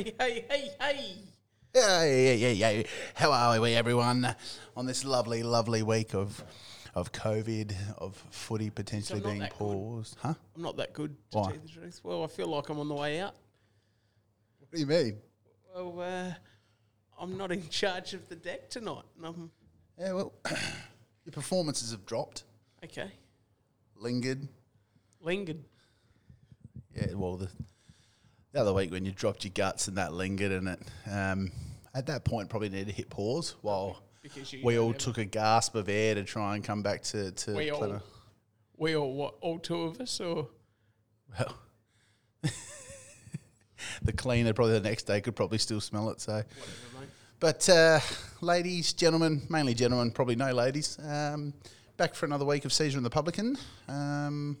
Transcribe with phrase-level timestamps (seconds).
[0.00, 1.14] Hey, hey, hey, hey.
[1.74, 2.82] Yeah, yeah, yeah, yeah.
[3.14, 4.34] How are we, everyone,
[4.74, 6.42] on this lovely, lovely week of
[6.94, 9.58] of COVID, of footy potentially So not being that good.
[9.58, 10.16] paused?
[10.22, 10.32] Huh?
[10.56, 11.44] I'm not that good, to Why?
[11.48, 12.00] tell you the truth.
[12.02, 13.34] Well, I feel like I'm on the way out.
[14.58, 15.18] What do you mean?
[15.74, 16.32] Well, uh,
[17.20, 19.04] I'm not in charge of the deck tonight.
[19.18, 19.50] And I'm,
[19.98, 20.32] Yeah, well,
[21.26, 22.44] your performances have dropped,
[22.82, 23.10] okay.
[23.96, 24.48] lingered.
[25.20, 25.62] Lingered.
[26.96, 27.48] Yeah, well, the,
[28.52, 31.52] the other week when you dropped your guts and that lingered, and it um,
[31.94, 34.02] at that point probably needed to hit pause while
[34.62, 37.70] we all took a gasp of air to try and come back to to We
[37.70, 38.02] all,
[38.76, 40.48] we all, what, all two of us, or
[41.38, 41.56] Well,
[44.02, 46.20] the cleaner probably the next day could probably still smell it.
[46.20, 48.00] So, whatever, but uh,
[48.40, 50.98] ladies, gentlemen, mainly gentlemen, probably no ladies.
[51.02, 51.54] Um,
[51.96, 53.56] back for another week of Caesar and the Publican.
[53.88, 54.58] Um,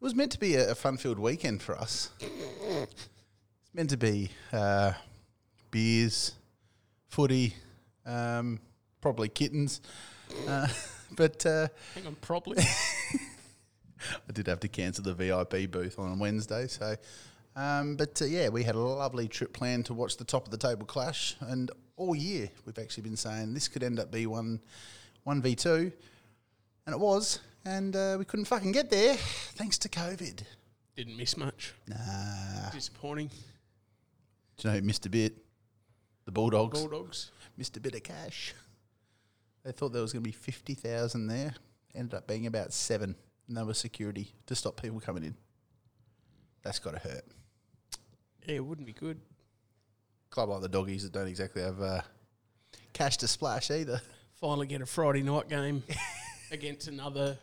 [0.00, 2.08] it was meant to be a, a fun-filled weekend for us.
[2.20, 4.92] It's meant to be uh,
[5.70, 6.32] beers,
[7.08, 7.54] footy,
[8.06, 8.60] um,
[9.02, 9.82] probably kittens.
[10.48, 10.68] Uh,
[11.16, 12.62] but uh, Hang on, probably.
[14.28, 16.66] I did have to cancel the VIP booth on Wednesday.
[16.66, 16.96] So,
[17.54, 20.50] um, but uh, yeah, we had a lovely trip planned to watch the top of
[20.50, 24.26] the table clash, and all year we've actually been saying this could end up be
[24.26, 24.60] one,
[25.24, 25.92] one v two,
[26.86, 29.14] and it was, and uh, we couldn't fucking get there
[29.54, 30.42] thanks to COVID.
[30.96, 31.72] Didn't miss much.
[31.86, 33.28] Nah, Disappointing.
[33.28, 33.34] do
[34.68, 35.34] you know who missed a bit?
[36.26, 37.30] The Bulldogs Bulldogs.
[37.56, 38.54] missed a bit of cash.
[39.64, 41.54] They thought there was going to be fifty thousand there.
[41.94, 43.14] Ended up being about seven.
[43.48, 45.34] And that was security to stop people coming in.
[46.62, 47.24] That's got to hurt.
[48.46, 49.18] Yeah, it wouldn't be good.
[50.30, 52.00] club like the doggies that don't exactly have uh,
[52.92, 54.00] cash to splash either.
[54.40, 55.82] Finally get a Friday night game
[56.52, 57.38] against another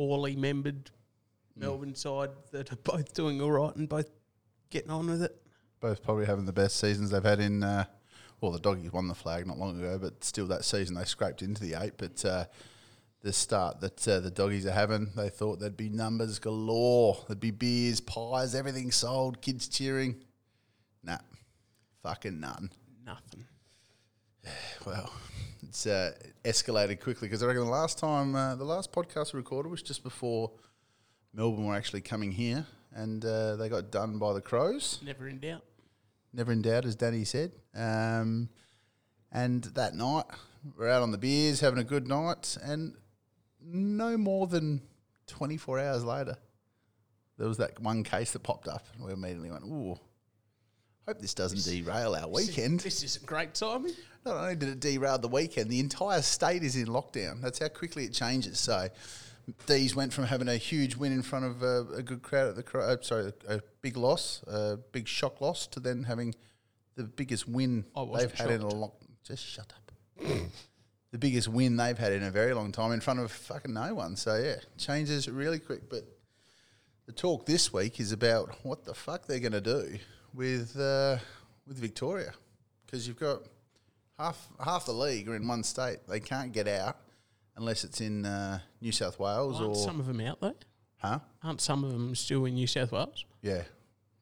[0.00, 0.90] poorly membered
[1.54, 4.08] Melbourne side that are both doing all right and both
[4.70, 5.36] getting on with it.
[5.78, 7.62] Both probably having the best seasons they've had in.
[7.62, 7.84] Uh,
[8.40, 11.42] well, the doggies won the flag not long ago, but still that season they scraped
[11.42, 11.98] into the eight.
[11.98, 12.46] But uh,
[13.20, 17.22] the start that uh, the doggies are having, they thought there'd be numbers galore.
[17.28, 20.16] There'd be beers, pies, everything sold, kids cheering.
[21.04, 21.18] Nah,
[22.02, 22.70] fucking none.
[23.04, 23.44] Nothing.
[24.86, 25.12] Well,
[25.62, 26.12] it's uh,
[26.44, 29.82] escalated quickly because I reckon the last time, uh, the last podcast we recorded was
[29.82, 30.50] just before
[31.32, 34.98] Melbourne were actually coming here, and uh, they got done by the Crows.
[35.04, 35.62] Never in doubt.
[36.32, 37.52] Never in doubt, as Danny said.
[37.74, 38.48] Um,
[39.32, 40.24] and that night,
[40.76, 42.94] we're out on the beers, having a good night, and
[43.62, 44.82] no more than
[45.26, 46.36] 24 hours later,
[47.38, 49.98] there was that one case that popped up, and we immediately went, "Ooh,
[51.10, 53.92] hope this doesn't derail our weekend." This isn't great timing.
[54.24, 57.40] Not only did it derail the weekend, the entire state is in lockdown.
[57.40, 58.60] That's how quickly it changes.
[58.60, 58.88] So,
[59.66, 62.56] D's went from having a huge win in front of a, a good crowd at
[62.56, 66.34] the uh, sorry, a big loss, a big shock loss, to then having
[66.96, 67.84] the biggest win
[68.14, 68.92] they've had in a long.
[69.24, 69.92] Just shut up.
[71.10, 73.94] the biggest win they've had in a very long time in front of fucking no
[73.94, 74.16] one.
[74.16, 75.88] So yeah, changes really quick.
[75.88, 76.04] But
[77.06, 79.98] the talk this week is about what the fuck they're going to do
[80.34, 81.18] with uh,
[81.66, 82.32] with Victoria
[82.86, 83.42] because you've got
[84.18, 85.98] half half the league are in one state.
[86.08, 86.98] They can't get out
[87.56, 90.54] unless it's in uh, New South Wales Aren't or some of them out though?
[90.98, 91.18] huh?
[91.42, 93.24] Aren't some of them still in New South Wales?
[93.42, 93.62] Yeah,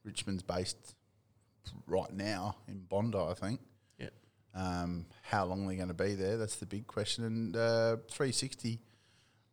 [0.05, 0.95] Richmond's based
[1.87, 3.61] right now in Bondi, I think.
[3.99, 4.09] Yeah.
[4.55, 6.37] Um, how long they're going to be there?
[6.37, 7.25] That's the big question.
[7.25, 8.81] And uh, 360,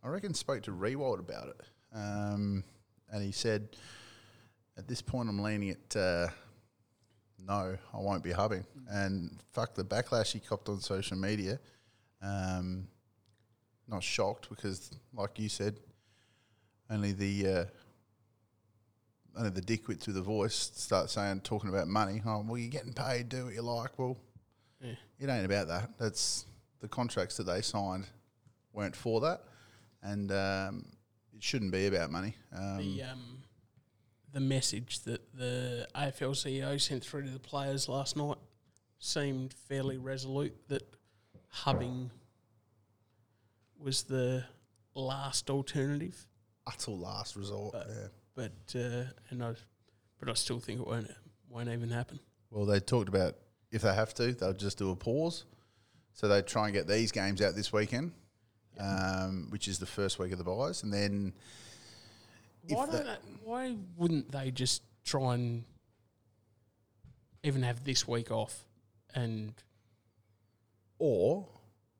[0.04, 1.62] I reckon, spoke to Riewoldt about it,
[1.94, 2.64] um,
[3.12, 3.70] and he said,
[4.78, 6.28] "At this point, I'm leaning at uh,
[7.45, 11.59] no, I won't be hubbing." And fuck the backlash he copped on social media.
[12.22, 12.88] Um,
[13.88, 15.78] not shocked because, like you said,
[16.89, 17.66] only the uh,
[19.38, 22.21] only the dickwits with the voice start saying talking about money.
[22.25, 23.30] Oh, well, you're getting paid.
[23.30, 23.98] Do what you like.
[24.00, 24.18] Well,
[24.81, 24.94] Yeah.
[25.19, 25.89] it ain't about that.
[25.98, 26.45] That's
[26.80, 28.06] the contracts that they signed
[28.74, 29.41] weren't for that,
[30.01, 30.86] and um,
[31.33, 32.36] it shouldn't be about money.
[32.56, 33.44] Um, the um,
[34.36, 38.36] the message that the AFL CEO sent through to the players last night
[39.00, 40.84] seemed fairly resolute that
[41.48, 42.12] hubbing
[43.80, 44.44] was the
[44.94, 46.28] last alternative.
[46.68, 47.72] utter last resort.
[47.74, 48.08] But- yeah.
[48.36, 49.54] But uh, and I,
[50.20, 51.10] but I still think it won't
[51.50, 52.20] won't even happen.
[52.52, 53.38] Well, they talked about
[53.72, 55.46] if they have to, they'll just do a pause.
[56.12, 58.12] So they try and get these games out this weekend,
[58.78, 61.32] um, which is the first week of the buys, and then
[62.67, 65.63] Why don't they, why wouldn't they just try and
[67.44, 68.63] even have this week off
[69.13, 69.53] and
[70.97, 71.47] Or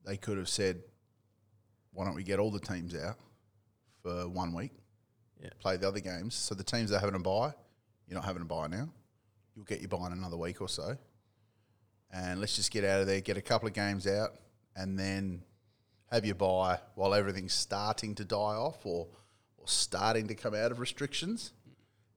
[0.06, 0.82] they could have said,
[1.94, 3.16] why don't we get all the teams out
[4.02, 4.72] for one week,
[5.42, 5.50] Yeah.
[5.60, 6.36] play the other games.
[6.36, 7.54] So the teams that are having a buy,
[8.08, 8.90] you're not having a buy now.
[9.56, 10.98] You'll get your buy in another week or so.
[12.12, 14.32] And let's just get out of there, get a couple of games out,
[14.76, 15.44] and then
[16.12, 19.08] have your buy while everything's starting to die off or,
[19.66, 21.52] or starting to come out of restrictions.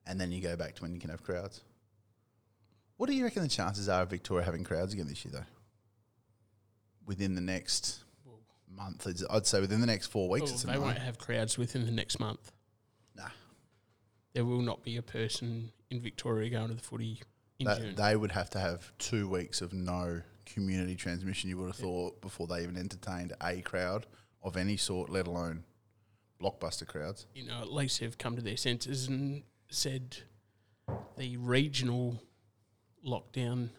[0.07, 1.61] And then you go back to when you can have crowds.
[2.97, 5.45] What do you reckon the chances are of Victoria having crowds again this year, though?
[7.07, 8.01] Within the next
[8.71, 10.51] month, I'd- say within the next four weeks.
[10.65, 12.53] Well, they won't have crowds within the next month.
[13.15, 13.31] Nah.
[14.35, 17.23] There will not be a person in Victoria going to the footy
[17.59, 21.51] in That- they would have to have two weeks of no community transmission.
[21.51, 24.07] You would have thought before they even entertained a crowd
[24.43, 25.65] of any sort, let alone
[26.43, 27.27] blockbuster crowds.
[27.35, 30.19] you know, at least they've come to their senses and said
[31.17, 32.23] the regional
[33.07, 33.71] lockdown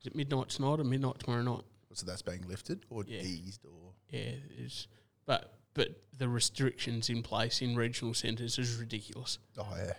[0.00, 1.62] is it midnight tonight or midnight tomorrow night?
[1.92, 3.22] So that's being lifted or Yeah.
[3.22, 4.88] eased or Yeah, is
[5.26, 9.38] but but the restrictions in place in regional centres is ridiculous.
[9.58, 9.92] oh yeah.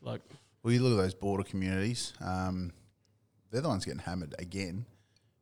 [0.00, 0.22] Like
[0.62, 2.14] Well, you look at those border communities.
[2.20, 2.72] Um,
[3.50, 4.86] they're the ones getting hammered again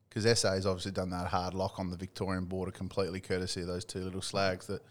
[0.09, 3.67] because SA has obviously done that hard lock on the Victorian border completely, courtesy of
[3.69, 4.83] those two little slags that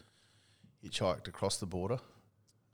[0.85, 1.99] hitchhiked across the border.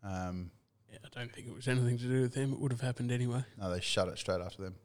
[0.04, 0.52] Um,
[0.92, 2.54] yeah, I don't think it was anything to do with them.
[2.54, 3.44] It would have happened anyway.
[3.60, 4.76] No, they shut it straight after them.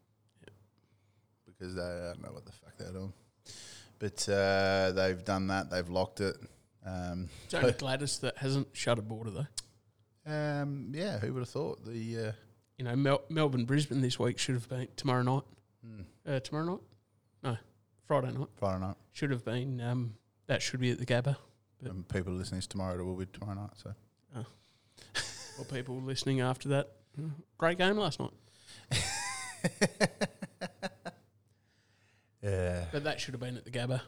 [1.46, 3.12] Because they don't know what the fuck they're doing.
[3.98, 5.70] But uh, they've done that.
[5.70, 6.36] They've locked it.
[6.84, 9.46] Um, It's only Gladys that hasn't shut a border though.
[10.32, 12.32] um, yeah, who would have thought the uh,
[12.78, 15.42] You know, Mel- Melbourne Brisbane this week should have been tomorrow night.
[15.86, 16.80] hmm, Uh, tomorrow night?
[17.44, 17.56] No,
[18.08, 18.96] Friday night Friday night?
[19.12, 19.80] should have been.
[19.80, 20.14] Um,
[20.48, 21.36] that should be at the Gabba.
[21.84, 23.70] And people listening to tomorrow it will be tomorrow night.
[23.76, 23.94] So
[25.58, 26.92] Or people listening after that.
[27.58, 28.30] Great game last night.
[32.42, 34.00] yeah, But that should have been at the Gabba.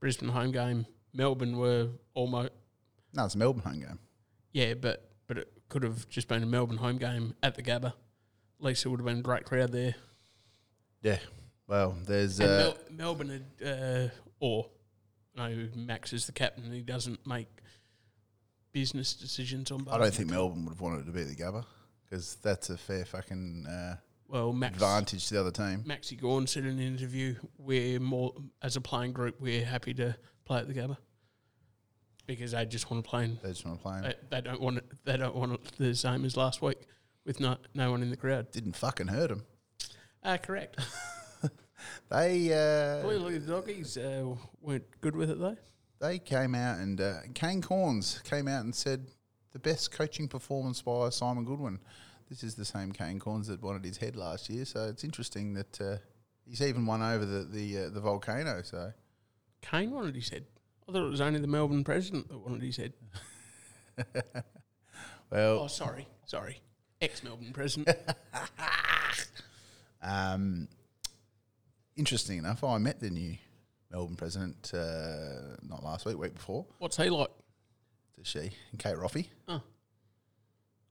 [0.00, 0.86] Brisbane home game.
[1.12, 2.50] Melbourne were almost
[3.12, 3.98] no, it's a Melbourne home game.
[4.52, 7.86] yeah, but but it could have just been a Melbourne home game at the Gabba.
[7.86, 7.94] At
[8.60, 9.94] least it would have been a great crowd there.
[11.02, 11.18] Yeah.
[11.66, 14.08] Well, there's uh, Mel- Melbourne had, uh,
[14.40, 14.66] or
[15.48, 16.64] no, Max is the captain.
[16.64, 17.48] and He doesn't make
[18.72, 19.86] business decisions on.
[19.90, 21.64] I don't think Melbourne would have wanted to be the Gabba
[22.08, 23.96] because that's a fair fucking uh,
[24.28, 25.84] Well, Max advantage to the other team.
[25.86, 29.40] Maxi Gawn said in an interview, "We're more as a playing group.
[29.40, 30.96] We're happy to play at the Gabba
[32.26, 33.24] because they just want to play.
[33.24, 34.00] In, They just want to play.
[34.02, 34.84] they, they don't want it.
[35.04, 36.78] They don't want it the same as last week
[37.24, 38.50] with no no one in the crowd.
[38.52, 39.44] Didn't fucking hurt them.
[40.22, 40.78] Ah, correct.
[42.10, 45.56] They uh, Clearly, the doggies uh, weren't good with it though.
[46.00, 49.06] they came out and uh, Kane Cornes came out and said
[49.52, 51.78] the best coaching performance by Simon Goodwin.
[52.28, 55.54] This is the same Kane Cornes that wanted his head last year, so it's interesting
[55.54, 55.96] that uh,
[56.46, 58.62] he's even won over the the, uh, the volcano.
[58.62, 58.92] So
[59.62, 60.44] Kane wanted his head.
[60.88, 62.92] I thought it was only the Melbourne president that wanted his head.
[65.30, 66.60] well, Oh, sorry, sorry,
[67.00, 67.96] ex Melbourne president.
[70.02, 70.68] um,
[72.00, 73.36] interesting enough, I met the new
[73.92, 76.64] Melbourne president uh, not last week, week before.
[76.78, 77.28] What's he like?
[78.16, 79.60] To she and Kate Roffey, Oh,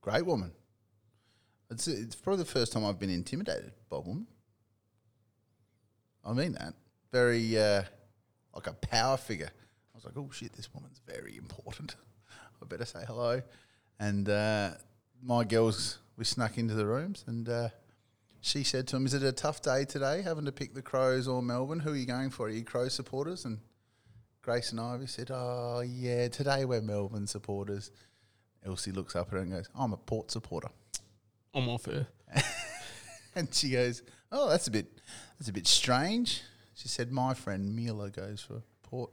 [0.01, 0.51] great woman.
[1.71, 4.27] It's it's probably the first time I've been intimidated by a woman.
[6.23, 6.75] I mean that
[7.11, 7.81] very uh,
[8.53, 9.49] like a power figure.
[9.49, 11.95] I was like, oh shit, this woman's very important.
[12.61, 13.41] I better say hello.
[13.99, 14.71] And uh,
[15.23, 17.69] my girls, we snuck into the rooms, and uh,
[18.41, 21.27] she said to him, "Is it a tough day today, having to pick the Crows
[21.27, 21.79] or Melbourne?
[21.79, 22.47] Who are you going for?
[22.47, 23.59] Are you Crows supporters?" And
[24.41, 27.91] Grace and Ivy said, "Oh yeah, today we're Melbourne supporters."
[28.65, 30.69] Elsie looks up at her and goes, "I'm a Port supporter."
[31.53, 32.07] I'm off her.
[33.35, 34.87] And she goes, "Oh, that's a bit,
[35.37, 36.41] that's a bit strange."
[36.73, 39.11] She said, "My friend Mila goes for Port,"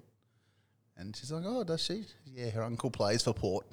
[0.97, 3.67] and she's like, "Oh, does she?" Yeah, her uncle plays for Port,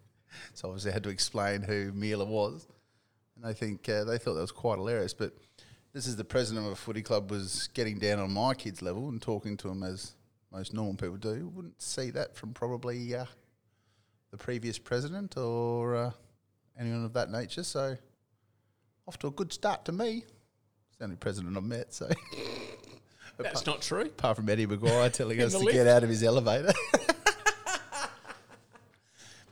[0.54, 2.66] so obviously I had to explain who Mila was,
[3.36, 5.14] and I think uh, they thought that was quite hilarious.
[5.14, 5.34] But
[5.92, 9.08] this is the president of a footy club was getting down on my kids' level
[9.08, 10.14] and talking to them as
[10.52, 11.34] most normal people do.
[11.36, 13.24] You Wouldn't see that from probably uh,
[14.30, 16.10] the previous president or uh,
[16.78, 17.62] anyone of that nature.
[17.62, 17.96] So
[19.06, 20.24] off to a good start to me.
[20.88, 22.08] It's the only president I've met, so
[23.38, 24.02] That's not true.
[24.02, 25.72] apart from Eddie McGuire telling us to lift.
[25.72, 26.72] get out of his elevator.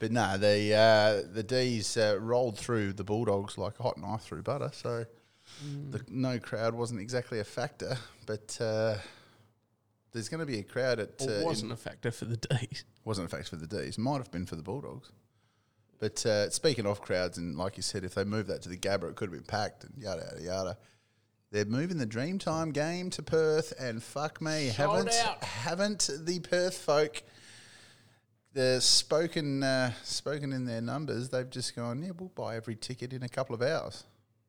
[0.02, 4.22] but no, the uh, the D's uh, rolled through the Bulldogs like a hot knife
[4.22, 4.70] through butter.
[4.74, 5.04] So
[5.90, 8.96] the no crowd wasn't exactly a factor, but uh,
[10.10, 11.22] there's going to be a crowd at.
[11.22, 12.84] Or Uh, wasn't a factor for the D's.
[13.04, 13.96] wasn't a factor for the D's.
[13.96, 15.12] Might have been for the Bulldogs.
[16.00, 18.76] But uh, speaking of crowds, and like you said, if they moved that to the
[18.76, 20.78] Gabba, it could have been packed and yada yada yada.
[21.52, 25.44] They're moving the Dreamtime game to Perth, and fuck me, Sold haven't out.
[25.44, 27.22] haven't the Perth folk
[28.54, 31.28] the spoken uh, spoken in their numbers?
[31.28, 34.04] They've just gone, yeah, we'll buy every ticket in a couple of hours.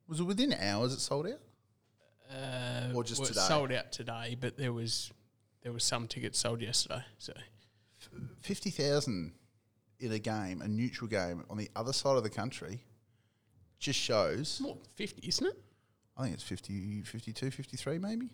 [0.08, 1.40] Was it within hours it sold out?
[2.32, 3.46] Uh, Or just well, it today?
[3.48, 5.12] sold out today, but there was
[5.62, 7.04] there was some tickets sold yesterday.
[7.18, 7.34] So
[8.42, 9.34] Fifty thousand
[10.00, 12.84] in a game, a neutral game on the other side of the country,
[13.80, 14.60] just shows.
[14.62, 15.58] more than fifty, isn't it?
[16.18, 18.30] I think it's 50, 52, 53 maybe.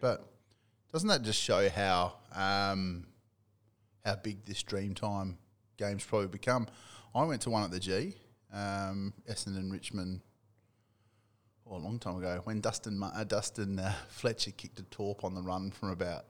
[0.00, 0.26] But
[0.92, 3.04] doesn't that just show how um,
[4.08, 5.36] how big this Dreamtime
[5.76, 6.66] game's probably become?
[7.14, 8.14] I went to one at the G,
[8.52, 10.22] um, Essendon Richmond,
[11.70, 15.34] oh, a long time ago when Dustin uh, Dustin uh, Fletcher kicked a torp on
[15.34, 16.24] the run from about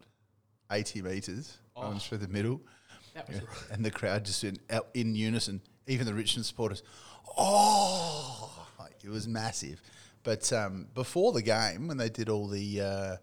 [0.73, 2.61] eighty metres, runs through the middle,
[3.15, 5.61] That was and the crowd just in out in unison.
[5.87, 6.83] Even the Richmond supporters,
[7.39, 9.81] oh, like, it was massive.
[10.23, 13.17] But um, before the game, when they did all the, uh,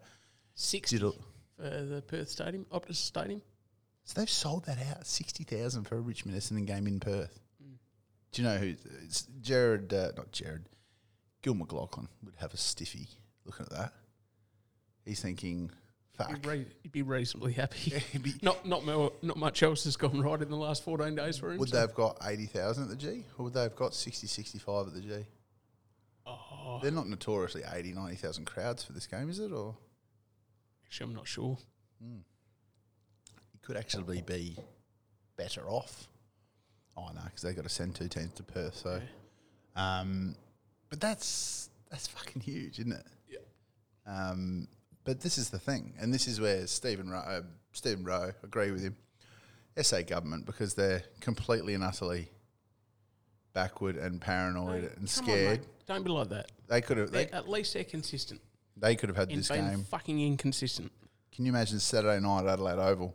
[0.70, 1.14] did all,
[1.56, 3.40] for the Perth Stadium, Optus Stadium.
[4.06, 7.40] So they've sold that out sixty thousand for a Richmond Essendon game in Perth.
[8.32, 8.74] Do you know who?
[9.04, 10.64] It's Jared, uh, not Jared,
[11.42, 13.08] Gil McLachlan would have a stiffy
[13.44, 13.92] looking at that.
[15.04, 15.70] He's thinking,
[16.16, 16.28] fuck.
[16.30, 17.90] He'd, re- he'd be reasonably happy.
[18.12, 21.14] He'd be- not not mo- not much else has gone right in the last fourteen
[21.16, 21.58] days for him.
[21.58, 23.24] would so- they have got 80,000 at the G?
[23.38, 25.08] Or would they have got 60, 65 at the G?
[26.26, 29.52] Oh, They're not notoriously 80, 90,000 crowds for this game, is it?
[29.52, 29.76] Or
[30.84, 31.56] actually, I'm not sure.
[32.00, 32.06] it
[33.66, 34.56] could actually be
[35.36, 36.06] better off.
[36.96, 38.76] Oh, no, because they've got to send two teams to Perth.
[38.76, 39.00] So,
[39.74, 40.36] um,
[40.88, 43.06] but that's that's fucking huge, isn't it?
[43.28, 43.38] Yeah.
[44.06, 44.68] Um,
[45.04, 47.42] but this is the thing, and this is where Stephen Rowe, uh,
[47.72, 48.96] Stephen Rowe, agree with him.
[49.82, 52.30] SA government because they're completely and utterly
[53.52, 55.58] backward and paranoid Hey, and scared.
[55.60, 55.66] On.
[55.86, 56.50] Don't be like that.
[56.66, 58.40] they could have They're, at least they're consistent
[58.76, 59.84] they could have had in this game.
[59.84, 60.90] fucking inconsistent.
[61.30, 63.14] Can you imagine Saturday night at Adelaide Oval,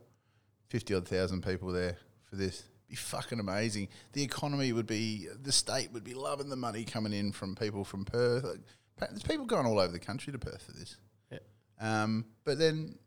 [0.72, 2.60] fifty odd thousand people there for this?
[2.64, 3.90] It'd Be fucking amazing.
[4.14, 7.84] The economy would be, the state would be loving the money coming in from people
[7.84, 8.44] from Perth.
[8.46, 10.96] Like, There's people going all over the country to Perth for this.
[11.32, 11.40] Yeah.
[11.80, 12.98] Um, but then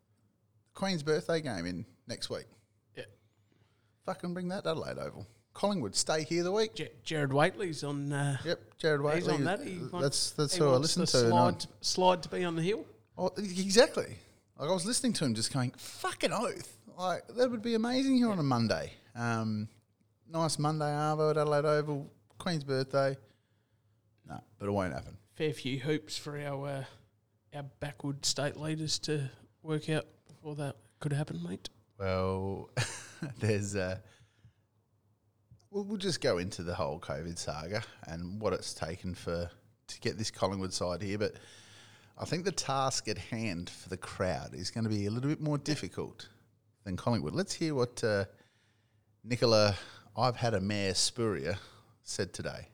[0.74, 2.46] Queen's birthday game in next week.
[2.96, 3.04] Yeah.
[4.06, 5.26] Fucking bring that to Adelaide Oval.
[5.54, 6.74] Collingwood stay here the week.
[6.74, 8.12] J- Jared Whateley's on.
[8.12, 9.20] Uh, Yep, Jared Whateley.
[9.20, 9.62] He's on that.
[9.62, 11.28] He wants- that's that's who I wants listen the to.
[11.30, 12.84] Slide, slide to be on the hill.
[13.16, 14.16] Oh, exactly.
[14.58, 16.76] Like I was listening to him, just going fucking oath.
[16.96, 18.92] Like that would be amazing here on a Monday.
[19.16, 19.68] Um,
[20.30, 23.16] nice Monday arvo at Adelaide Oval, Queen's birthday.
[24.28, 25.16] No, but it won't happen.
[25.34, 26.84] Fair few hoops for our uh,
[27.54, 29.28] our backward state leaders to
[29.62, 31.68] work out before that could happen, mate.
[31.98, 32.70] Well,
[33.38, 33.74] there's.
[33.74, 33.98] Uh,
[35.70, 39.50] we'll, we'll just go into the whole COVID saga and what it's taken for
[39.86, 41.34] to get this Collingwood side here, but.
[42.16, 45.28] I think the task at hand for the crowd is going to be a little
[45.28, 46.28] bit more difficult
[46.84, 47.34] than Collingwood.
[47.34, 48.26] Let's hear what uh,
[49.24, 49.76] Nicola,
[50.16, 51.56] I've had a mayor Spurrier,
[52.02, 52.68] said today.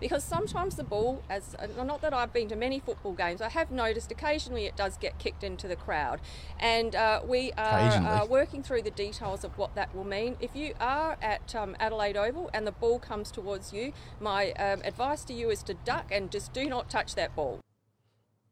[0.00, 3.48] because sometimes the ball, as uh, not that I've been to many football games, I
[3.48, 6.20] have noticed occasionally it does get kicked into the crowd,
[6.58, 10.36] and uh, we are uh, working through the details of what that will mean.
[10.40, 14.82] If you are at um, Adelaide Oval and the ball comes towards you, my um,
[14.84, 17.60] advice to you is to duck and just do not touch that ball.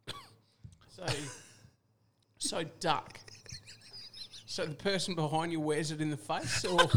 [0.89, 1.05] So,
[2.39, 3.19] so duck.
[4.47, 6.79] So the person behind you wears it in the face, or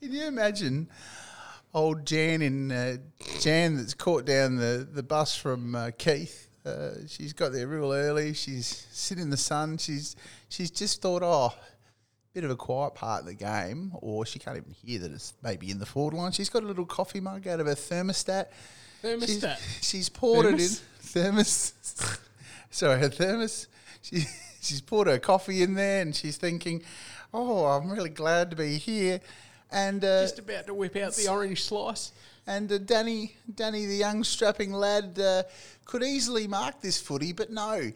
[0.00, 0.88] Can you imagine
[1.72, 2.96] old Jan in uh,
[3.40, 6.48] Jan that's caught down the, the bus from uh, Keith?
[6.66, 8.34] Uh, she's got there real early.
[8.34, 9.78] She's sitting in the sun.
[9.78, 10.16] She's
[10.48, 11.54] she's just thought, oh,
[12.34, 15.34] bit of a quiet part of the game, or she can't even hear that it's
[15.42, 16.32] maybe in the forward line.
[16.32, 18.46] She's got a little coffee mug out of her thermostat.
[19.02, 19.58] She's, thermostat.
[19.82, 20.60] she's poured Thermos?
[20.60, 22.18] it in thermos.
[22.72, 23.68] Sorry, her thermos.
[24.02, 24.20] She
[24.60, 26.82] she's poured her coffee in there, and she's thinking,
[27.32, 29.20] "Oh, I'm really glad to be here."
[29.70, 32.12] And uh, Just about to whip out the orange slice.
[32.46, 35.44] and uh, Danny, Danny, the young strapping lad, uh,
[35.84, 37.90] could easily mark this footy, but no,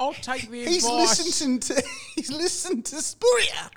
[0.00, 1.18] I'll take the he's advice.
[1.18, 1.82] listened to
[2.14, 3.70] he's listened to Spurrier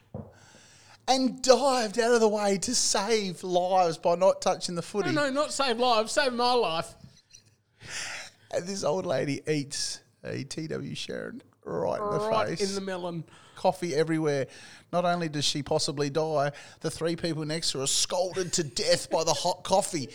[1.07, 5.11] and dived out of the way to save lives by not touching the footy.
[5.11, 6.93] no, no, not save lives, save my life.
[8.51, 12.67] And this old lady eats a TW Sherrin right in the right face.
[12.69, 13.23] in the melon.
[13.55, 14.47] Coffee everywhere.
[14.93, 18.63] Not only does she possibly die, the three people next to her are scalded to
[18.63, 20.09] death by the hot coffee.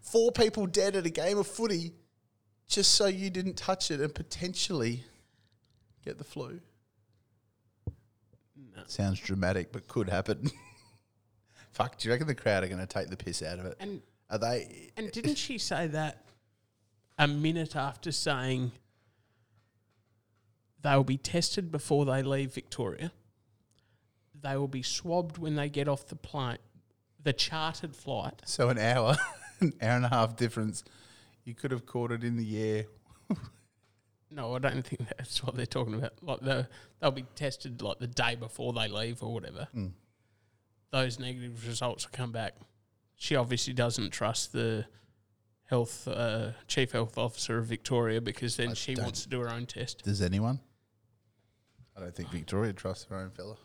[0.00, 1.92] Four people dead at a game of footy
[2.66, 5.04] just so you didn't touch it and potentially
[6.04, 6.60] get the flu.
[8.86, 10.50] Sounds dramatic, but could happen.
[11.72, 13.76] Fuck, do you reckon the crowd are going to take the piss out of it?
[13.80, 14.00] And
[14.30, 14.90] Are they?
[14.96, 16.24] and didn't she say that
[17.18, 18.72] a minute after saying
[20.82, 23.12] they'll be tested before they leave Victoria?
[24.40, 26.58] They will be swabbed when they get off the plane,
[27.22, 28.42] the chartered flight.
[28.44, 29.16] So an hour.
[29.60, 30.84] an hour and a half difference.
[31.44, 32.84] You could have caught it in the air.
[34.30, 36.12] No, I don't think that's what they're talking about.
[36.22, 36.66] Like they
[37.00, 39.68] they'll be tested like the day before they leave or whatever.
[39.74, 39.92] Mm.
[40.90, 42.54] Those negative results will come back.
[43.16, 44.86] She obviously doesn't trust the
[45.64, 49.50] health uh, chief health officer of Victoria because then I she wants to do her
[49.50, 50.02] own test.
[50.04, 50.60] Does anyone?
[51.98, 53.56] I don't think Victoria trusts her own fella.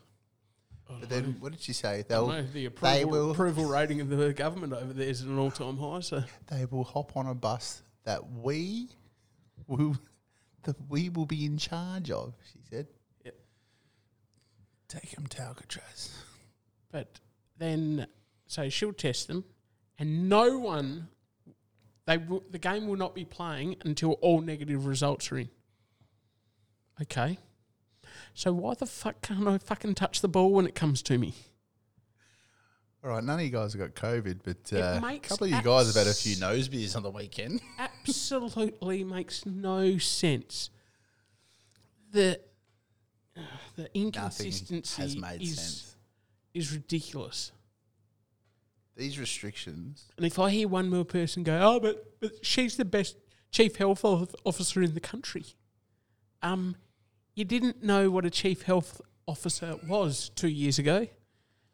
[0.88, 2.04] But then, what did she say?
[2.06, 5.50] They'll the approval, will- approval rating of the government over there is at an all
[5.50, 6.00] time high.
[6.00, 8.88] So they will hop on a bus that we
[9.66, 9.96] will
[10.64, 12.34] that we will be in charge of.
[12.52, 12.88] She said.
[13.24, 13.34] Yep.
[14.88, 16.18] Take him to Alcatraz.
[16.90, 17.20] But
[17.56, 18.06] then,
[18.46, 19.44] so she'll test them,
[19.98, 21.08] and no one,
[22.06, 25.48] they will, the game will not be playing until all negative results are in.
[27.02, 27.38] Okay.
[28.34, 31.34] So why the fuck can't I fucking touch the ball when it comes to me?
[33.04, 35.62] All right, none of you guys have got COVID, but uh, a couple of you
[35.62, 37.60] guys have had a few nose beers on the weekend.
[37.78, 40.70] Absolutely makes no sense.
[42.12, 42.40] The
[43.76, 45.96] the inconsistency is sense.
[46.54, 47.52] is ridiculous.
[48.96, 50.08] These restrictions.
[50.16, 53.16] And if I hear one more person go, oh, but, but she's the best
[53.50, 55.44] chief health officer in the country,
[56.42, 56.76] um,
[57.34, 61.06] you didn't know what a chief health officer was two years ago.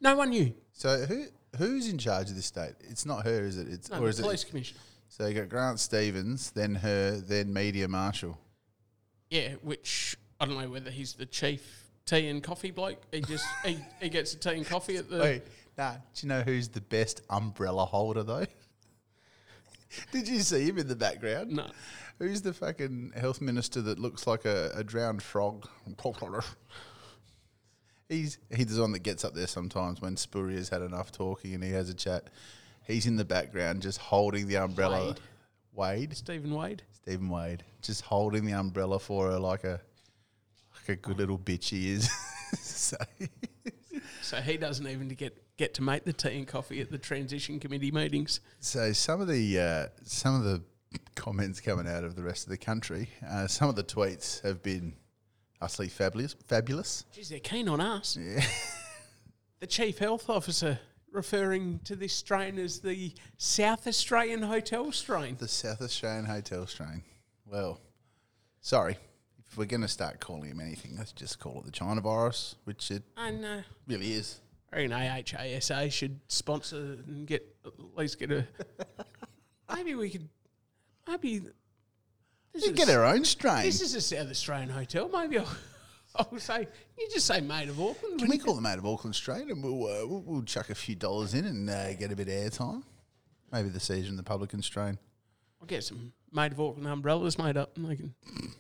[0.01, 0.55] No one knew.
[0.73, 1.27] So who
[1.59, 2.75] who's in charge of this state?
[2.81, 3.69] It's not her, is it?
[3.69, 4.49] It's No, or the is police it?
[4.49, 4.81] commissioner.
[5.09, 8.39] So you got Grant Stevens, then her, then Media Marshal.
[9.29, 13.03] Yeah, which I don't know whether he's the chief tea and coffee bloke.
[13.13, 15.19] He just he, he gets a tea and coffee at the.
[15.19, 15.43] Wait,
[15.77, 15.93] nah.
[15.93, 18.47] Do you know who's the best umbrella holder though?
[20.13, 21.51] Did you see him in the background?
[21.51, 21.67] No,
[22.21, 25.67] Who's the fucking health minister that looks like a, a drowned frog?
[28.11, 31.65] He's he's the one that gets up there sometimes when Spurrier's had enough talking and
[31.65, 32.25] he has a chat.
[32.87, 35.07] He's in the background just holding the umbrella.
[35.07, 35.21] Wade.
[35.73, 36.83] Wade, Stephen Wade.
[36.93, 39.81] Stephen Wade, just holding the umbrella for her like a
[40.75, 42.11] like a good little bitch he is.
[42.61, 42.97] so,
[44.21, 47.59] So he doesn't even get get to make the tea and coffee at the transition
[47.61, 48.41] committee meetings.
[48.59, 50.63] so some of the uh, some of the
[51.15, 54.63] comments coming out of the rest of the country, uh, some of the tweets have
[54.63, 54.95] been
[55.61, 56.35] utterly fabulous.
[56.47, 57.05] Fabulous.
[57.13, 58.17] Geez, they're keen on us.
[58.21, 58.45] Yeah.
[59.61, 60.81] The chief health officer
[61.13, 65.37] referring to this strain as the South Australian hotel strain.
[65.39, 67.03] The South Australian hotel strain.
[67.45, 67.79] Well,
[68.63, 68.97] sorry.
[69.47, 72.55] If we're going to start calling him anything, let's just call it the China virus,
[72.65, 74.41] which it And uh, really is.
[74.73, 78.47] I reckon AHASA should sponsor and get at least get a.
[79.75, 80.27] maybe we could.
[81.11, 81.41] Maybe
[82.53, 83.65] this We is get our own strain.
[83.65, 85.09] this is a South Australian hotel.
[85.13, 85.49] Maybe I'll,
[86.17, 86.69] I'll say
[86.99, 88.21] you just say made of Auckland.
[88.21, 90.75] Can we call them out of Auckland strain and we'll, uh, we'll, we'll chuck a
[90.75, 92.83] few dollars in and uh, get a bit of airtime?
[93.53, 94.99] Maybe the season, the Publican strain.
[95.61, 98.15] I'll get some made of Auckland umbrellas made up, and they can.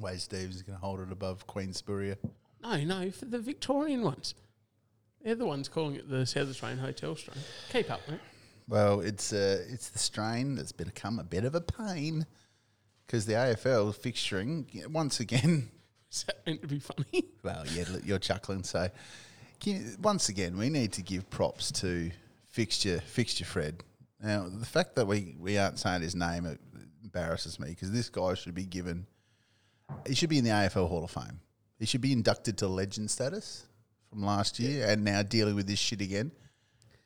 [0.00, 2.16] Wade Stevens is going to hold it above Queen Spurrier.
[2.62, 4.34] No, no, for the Victorian ones.
[5.22, 7.38] They're the ones calling it the South Australian hotel strain.
[7.72, 8.20] Keep up, mate.
[8.68, 12.26] Well, it's uh, it's the strain that's become a bit of a pain
[13.06, 15.70] because the AFL fixturing once again
[16.14, 17.24] Is that meant to be funny?
[17.42, 18.62] Well, yeah, you're chuckling.
[18.62, 18.88] So,
[19.58, 22.12] can you- once again, we need to give props to
[22.50, 23.82] Fixture, Fixture Fred.
[24.22, 26.60] Now, the fact that we, we aren't saying his name it
[27.02, 29.06] embarrasses me because this guy should be given,
[30.06, 31.40] he should be in the AFL Hall of Fame.
[31.80, 33.66] He should be inducted to legend status
[34.08, 36.30] from last year and now dealing with this shit again.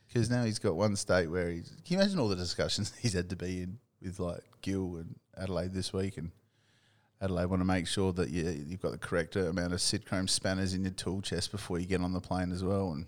[0.09, 1.69] Because now he's got one state where he's.
[1.85, 5.17] Can you imagine all the discussions he's had to be in with like Gill and
[5.37, 6.31] Adelaide this week and
[7.21, 10.73] Adelaide want to make sure that you, you've got the correct amount of Sidchrome spanners
[10.73, 12.93] in your tool chest before you get on the plane as well.
[12.93, 13.07] And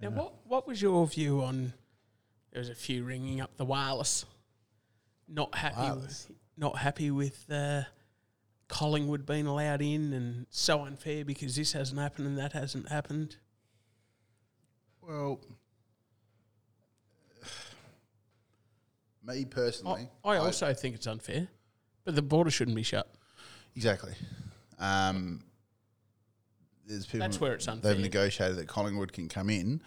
[0.00, 1.72] Now, what what was your view on?
[2.52, 4.26] There was a few ringing up the wireless,
[5.28, 6.26] not happy, Wireless?
[6.28, 7.82] with, not happy with uh,
[8.68, 13.36] Collingwood being allowed in, and so unfair because this hasn't happened and that hasn't happened.
[15.00, 15.40] well,
[19.24, 21.48] me I, personally, I also think it's unfair,
[22.04, 23.08] but the border shouldn't be shut.
[23.76, 24.14] exactly.
[24.78, 25.44] Um,
[26.86, 27.92] there's people That's where it's unfair.
[27.94, 29.80] they've negotiated that Collingwood can come in,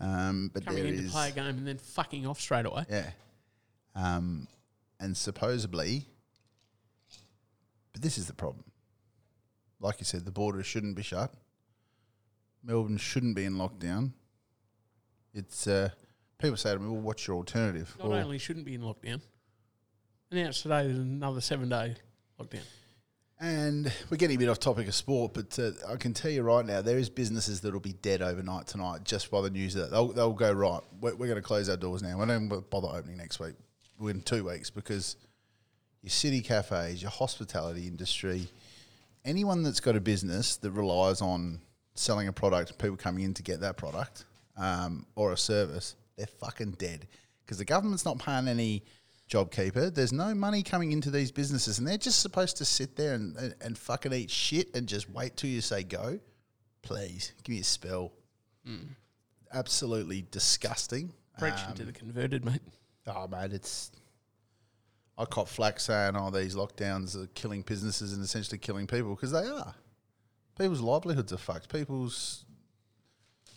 [0.00, 2.66] um, but Coming there in to is play a game and then fucking off straight
[2.66, 2.84] away.
[2.88, 3.10] yeah,
[3.94, 4.46] um,
[5.00, 6.06] and supposedly,
[7.92, 8.64] but this is the problem.
[9.80, 11.34] Like you said, the border shouldn't be shut.
[12.62, 14.12] Melbourne shouldn't be in lockdown.
[15.34, 15.90] It's uh,
[16.38, 19.20] people say to me, "Well, what's your alternative?" Not well, only shouldn't be in lockdown,
[20.30, 21.96] announced today there's another seven day
[22.40, 22.62] lockdown.
[23.38, 26.42] And we're getting a bit off topic of sport, but uh, I can tell you
[26.42, 29.74] right now, there is businesses that will be dead overnight tonight just by the news
[29.74, 30.80] that they'll, they'll go right.
[31.02, 32.18] We're, we're going to close our doors now.
[32.18, 33.54] We don't bother opening next week.
[33.98, 35.16] We're in two weeks because
[36.02, 38.48] your city cafes, your hospitality industry,
[39.26, 41.60] anyone that's got a business that relies on
[41.94, 44.24] selling a product, people coming in to get that product
[44.56, 47.06] um, or a service, they're fucking dead
[47.44, 48.84] because the government's not paying any
[49.30, 49.94] JobKeeper.
[49.94, 53.36] There's no money coming into these businesses, and they're just supposed to sit there and,
[53.36, 56.18] and, and fucking eat shit and just wait till you say go.
[56.82, 58.12] Please give me a spell.
[58.64, 58.86] Hmm.
[59.52, 61.12] Absolutely disgusting.
[61.38, 62.60] Preaching um, to the converted, mate.
[63.06, 63.90] Oh, mate, it's.
[65.18, 69.32] I caught flack saying, "Oh, these lockdowns are killing businesses and essentially killing people because
[69.32, 69.74] they are.
[70.58, 71.68] People's livelihoods are fucked.
[71.68, 72.44] People's.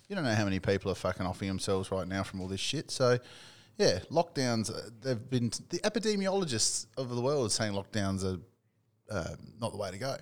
[0.10, 2.60] You don't know how many people are fucking offing themselves right now from all this
[2.60, 2.89] shit.
[2.89, 3.19] So,
[3.78, 4.69] yeah, lockdowns.
[4.76, 8.39] uh, They've been the epidemiologists of the world are saying lockdowns are
[9.12, 10.17] uh, not the way to go.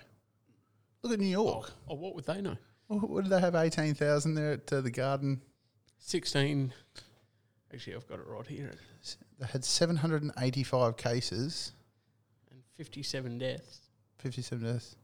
[1.04, 1.72] Look at New York.
[1.88, 2.58] Oh, what would they know?
[2.88, 3.56] What what did they have?
[3.56, 5.42] Eighteen thousand there at uh, the Garden.
[6.00, 6.74] 16.
[7.74, 8.72] Actually, I've got it right here.
[9.40, 11.72] They had seven hundred and eighty-five cases.
[12.52, 13.82] And 57 deaths.
[14.20, 14.96] Fifty-seven deaths.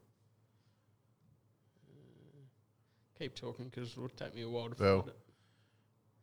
[3.23, 5.17] Keep talking because it'll take me a while to Well, find it.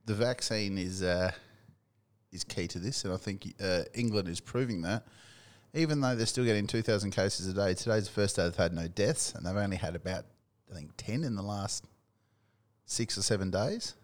[0.05, 1.31] the vaccine is uh,
[2.31, 5.07] is key to this, and I think uh, England is proving that.
[5.73, 8.55] Even though they're still getting two thousand cases a day, today's the first day they've
[8.55, 10.27] had no deaths, and they've only had about
[10.71, 11.87] I think ten in the last
[12.85, 13.95] six or seven days,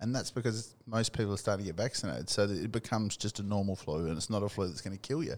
[0.00, 3.38] and that's because most people are starting to get vaccinated, so that it becomes just
[3.38, 5.36] a normal flu, and it's not a flu that's going to kill you.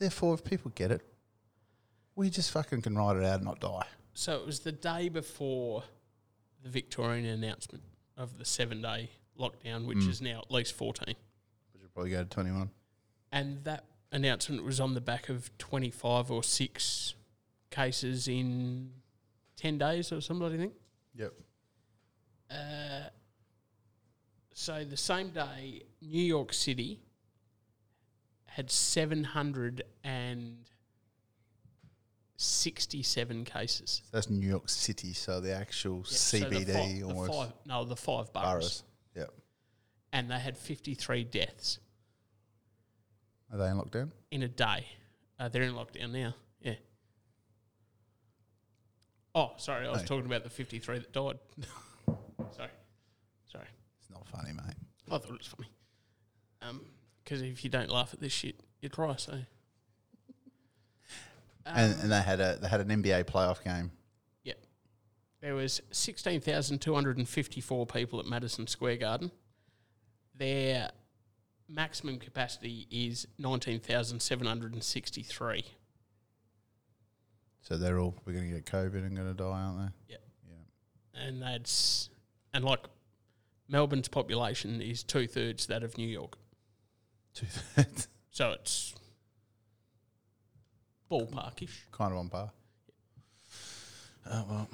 [0.00, 1.02] Therefore, if people get it,
[2.16, 3.86] we just fucking can ride it out and not die.
[4.14, 5.84] So it was the day before
[6.66, 7.84] the Victorian announcement
[8.16, 10.08] of the seven day lockdown, which Mm.
[10.08, 11.14] is now at least 14.
[11.72, 12.70] We should probably go to twenty-one.
[13.30, 17.14] And that announcement was on the back of 25 or 6
[17.70, 18.92] cases in
[19.56, 20.74] 10 days or something, I think.
[21.14, 21.34] Yep.
[22.50, 23.10] Uh,
[24.54, 27.00] so the same day, New York City
[28.46, 28.70] had
[32.36, 34.02] 767 cases.
[34.12, 37.84] That's New York City, so the actual Yeah, so the CBD fi- the five, no,
[37.84, 38.46] the five boroughs.
[38.50, 38.82] boroughs.
[39.14, 39.32] Yep.
[40.12, 41.78] And they had 53 deaths
[43.52, 44.10] Are they in lockdown?
[44.30, 44.86] in a day.
[45.38, 46.34] Uh, they're in lockdown now.
[46.60, 46.74] Yeah.
[49.34, 49.86] Oh, sorry.
[49.86, 51.38] I was talking about the 53 that died.
[52.56, 52.70] sorry.
[53.46, 53.66] Sorry.
[54.00, 54.76] It's not funny, mate.
[55.10, 55.68] I thought it was funny.
[57.22, 59.14] Because if you don't laugh at this shit, you cry.
[59.16, 59.38] So.
[61.66, 63.90] And Um, and they had a they had an NBA playoff game.
[64.44, 64.58] Yep,
[65.40, 69.30] there was 16,254 people at Madison Square Garden.
[70.34, 70.90] Their
[71.68, 75.64] maximum capacity is 19,763.
[77.62, 79.88] So they're all we're going to get COVID and going to die, aren't they?
[80.10, 80.22] Yep.
[80.48, 80.54] Yeah.
[81.26, 82.08] And that's
[82.54, 82.84] and like
[83.68, 86.38] Melbourne's population is two thirds that of New York.
[87.34, 88.94] Two thirds, So it's
[91.10, 91.70] ballparkish.
[91.92, 92.50] kind of on par.
[94.30, 94.68] Oh well,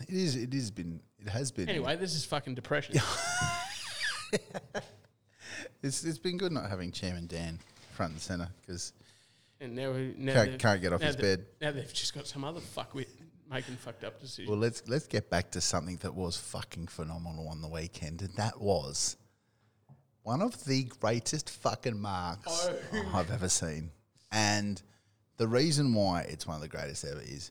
[0.00, 0.36] it is.
[0.36, 1.00] It has been.
[1.18, 1.68] It has been.
[1.68, 2.96] Anyway, this is fucking depression.
[5.82, 7.58] it's it's been good not having Chairman Dan
[7.92, 8.92] front and center because
[9.60, 11.46] And now, we- now, can't, they've- can't get off now his bed.
[11.60, 13.06] Now they've just got some other fuckwit
[13.50, 14.48] making fucked up decisions.
[14.48, 18.34] Well, let's let's get back to something that was fucking phenomenal on the weekend, and
[18.36, 19.16] that was
[20.22, 23.10] one of the greatest fucking marks Oh.
[23.14, 23.90] I've ever seen.
[24.32, 24.80] And
[25.40, 27.50] the reason why it's one of the greatest ever is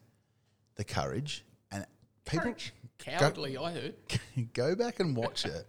[0.75, 1.88] the courage and
[2.23, 2.71] people Courage.
[2.99, 3.95] Cowardly, I heard.
[4.54, 5.65] go back and watch it.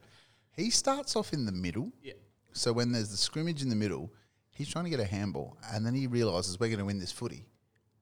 [0.54, 1.90] He starts off in the middle.
[2.02, 2.12] Yeah.
[2.52, 4.12] So when there's the scrimmage in the middle,
[4.50, 7.10] he's trying to get a handball, and then he realizes we're going to win this
[7.10, 7.46] footy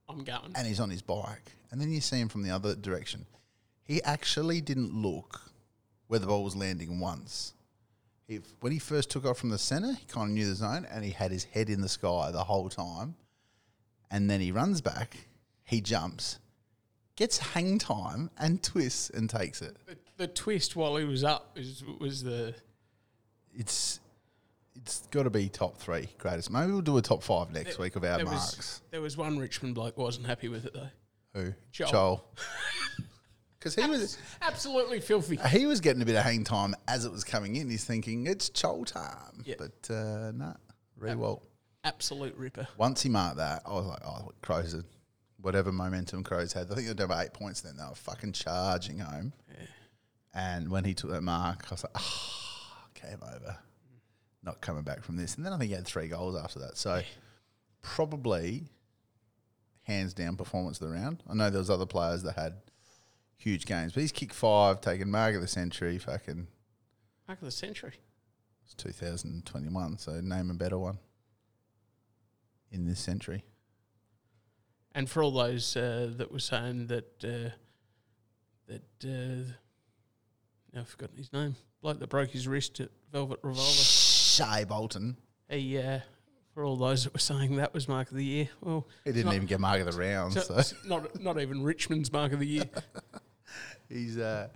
[0.09, 0.52] I'm going.
[0.57, 1.52] and he's on his bike.
[1.70, 3.24] And then you see him from the other direction.
[3.85, 5.42] He actually didn't look
[6.09, 7.54] where the ball was landing once.
[8.26, 10.88] He, when he first took off from the centre, he kind of knew the zone
[10.90, 13.14] and he had his head in the sky the whole time.
[14.11, 15.16] And then he runs back,
[15.64, 16.38] he jumps,
[17.16, 19.77] gets hang time and twists and takes it.
[19.87, 22.55] the, the twist while he was up is, was the
[23.55, 24.01] It's
[24.77, 26.51] it's got to be top three greatest.
[26.51, 28.83] Maybe we'll do a top five next There- week of our there was- marks.
[28.90, 30.90] there was one Richmond bloke wasn't happy with it though.
[31.35, 31.53] Who?
[31.73, 32.25] Joel.
[33.59, 35.37] Because he was Absolutely filthy.
[35.51, 37.68] he was getting a bit of hang time as it was coming in.
[37.68, 39.57] He's thinking it's Chol time, Yeah.
[39.59, 40.53] but uh, nah,
[41.01, 41.40] Riewoldt.
[41.84, 42.68] Absolute ripper.
[42.76, 44.84] Once he marked that, I was like, oh, Crows are
[45.40, 46.70] whatever momentum Crows had.
[46.70, 47.60] I think they were down by eight points.
[47.60, 49.32] Then they were fucking charging home.
[50.34, 53.56] And when he took that mark, I was like, ah, came over.
[54.42, 55.36] Not coming back from this.
[55.36, 56.76] And then I think he had three goals after that.
[56.76, 57.02] So
[57.82, 58.64] probably
[59.82, 61.22] hands down performance of the round.
[61.28, 62.54] I know there was other players that had
[63.36, 65.98] huge games, but he's kicked five, taken mark of the century.
[65.98, 66.46] Fucking
[67.26, 67.92] Mark of the century.
[68.64, 70.98] it's 2021, so name a better one
[72.70, 73.44] in this century.
[74.94, 77.50] And for all those uh, that were saying that uh,
[78.66, 79.52] that uh,
[80.72, 83.70] now I've forgotten his name, bloke that broke his wrist at Velvet Revolver.
[83.70, 85.16] Shai Bolton.
[85.48, 86.00] He, uh,
[86.52, 89.26] for all those that were saying that was mark of the year, well, He didn't
[89.26, 92.40] Not- even get mark of the round, so, so not not even Richmond's mark of
[92.40, 92.70] the year.
[93.88, 94.48] he's uh,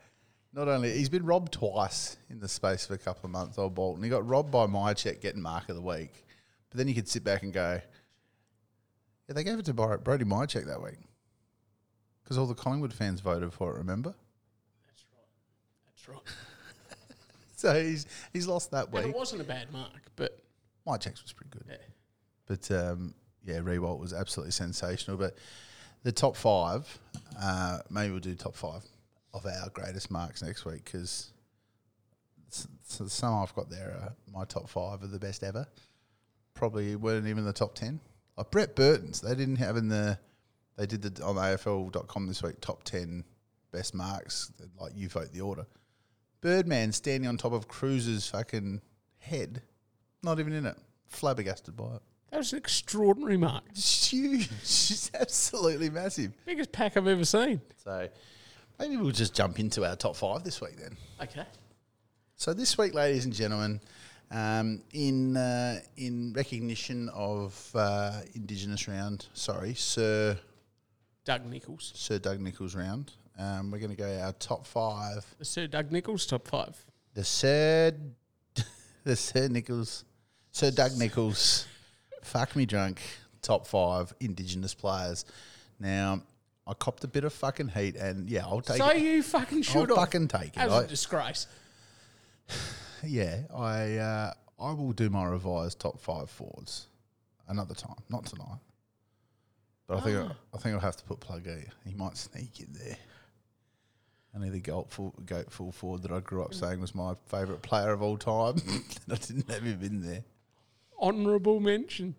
[0.53, 3.59] not only he's been robbed twice in the space of a couple of months.
[3.59, 6.27] Old Bolton, he got robbed by Mihocek getting mark of the week,
[6.71, 7.81] but then you could sit back and go,
[9.33, 10.99] yeah, they gave it to Bro- Brody Mihocek that week
[12.23, 13.79] because all the Collingwood fans voted for it.
[13.79, 14.15] Remember,
[14.87, 15.27] That's right.
[15.89, 17.17] That's right.
[17.57, 19.07] so he's he's lost that And week.
[19.07, 20.39] it wasn't a bad mark, but
[20.87, 21.65] Mihocek's was pretty good.
[21.69, 21.77] yeah.
[22.47, 23.15] But um,
[23.45, 25.17] yeah, Riewoldt was absolutely sensational.
[25.17, 25.37] But
[26.03, 26.99] the top five,
[27.41, 28.83] uh, maybe we'll do top five
[29.33, 31.31] of our greatest marks next week because
[32.85, 35.67] some I've got there are my top five are the best ever.
[36.55, 37.99] Probably weren't even the top ten.
[38.37, 40.19] Like Brett Burton's, they didn't have in the.
[40.77, 43.25] They did the on AFL.com this week top ten
[43.73, 44.53] best marks.
[44.81, 45.67] Like you vote the order.
[46.41, 48.81] Birdman standing on top of Cruz's fucking
[49.19, 49.63] head,
[50.23, 50.77] not even in it.
[51.07, 52.03] Flabbergasted by it.
[52.31, 53.63] that was an extraordinary mark.
[53.71, 54.49] It's huge.
[54.63, 56.33] It's absolutely massive.
[56.47, 57.61] Biggest pack I've ever seen.
[57.85, 58.09] So
[58.79, 60.97] maybe we'll just jump into our top five this week then.
[61.23, 61.45] Okay.
[62.37, 63.81] So this week, ladies and gentlemen,
[64.33, 70.39] um, in uh, in recognition of uh, Indigenous round, sorry, Sir
[71.25, 71.93] Doug Nicholls.
[71.95, 75.25] Sir Doug Nicholls round, um, we're going to go our top five.
[75.39, 76.83] The Sir Doug Nicholls top five.
[77.15, 77.93] The Sir,
[79.05, 80.05] the Sir Nicholls,
[80.51, 81.67] Sir Doug Nicholls,
[82.23, 83.01] fuck me drunk,
[83.43, 85.27] top five Indigenous players.
[85.79, 86.23] Now,
[86.67, 88.79] I copped a bit of fucking heat, and yeah, I'll take it.
[88.79, 89.03] so it.
[89.03, 89.91] you fucking should.
[89.91, 90.59] I'll fucking take it.
[90.59, 91.47] As I- a disgrace.
[93.05, 96.87] Yeah, I uh, I will do my revised top five forwards
[97.49, 98.59] another time, not tonight.
[99.87, 101.69] But I think I, I think I'll have to put plug Pluggy.
[101.85, 102.97] He might sneak in there.
[104.35, 107.61] Only the goat full, goat full forward that I grew up saying was my favourite
[107.61, 108.57] player of all time.
[109.11, 110.25] I didn't have him in there.
[110.99, 112.15] Honourable mention.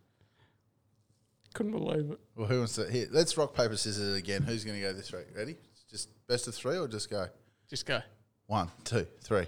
[1.56, 2.20] Couldn't believe it.
[2.36, 2.90] Well, who wants to?
[2.92, 4.44] Here, let's rock paper scissors again.
[4.44, 5.26] Who's going to go this week?
[5.36, 5.56] Ready?
[5.90, 7.28] Just best of three, or just go
[7.70, 8.02] Just go.
[8.48, 9.46] one, two, three.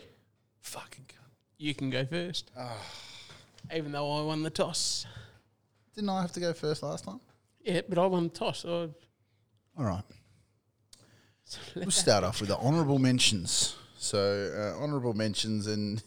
[0.61, 1.05] Fucking.
[1.57, 2.51] You can go first.
[3.73, 5.05] Even though I won the toss.
[5.95, 7.19] Didn't I have to go first last time?
[7.63, 8.59] Yeah, but I won the toss.
[8.59, 8.93] So
[9.77, 10.03] All right.
[11.45, 13.75] so We'll start off with the honourable mentions.
[13.97, 16.03] So uh, honourable mentions, and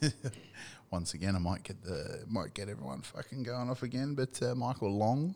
[0.91, 4.15] once again, I might get the might get everyone fucking going off again.
[4.15, 5.35] But uh, Michael Long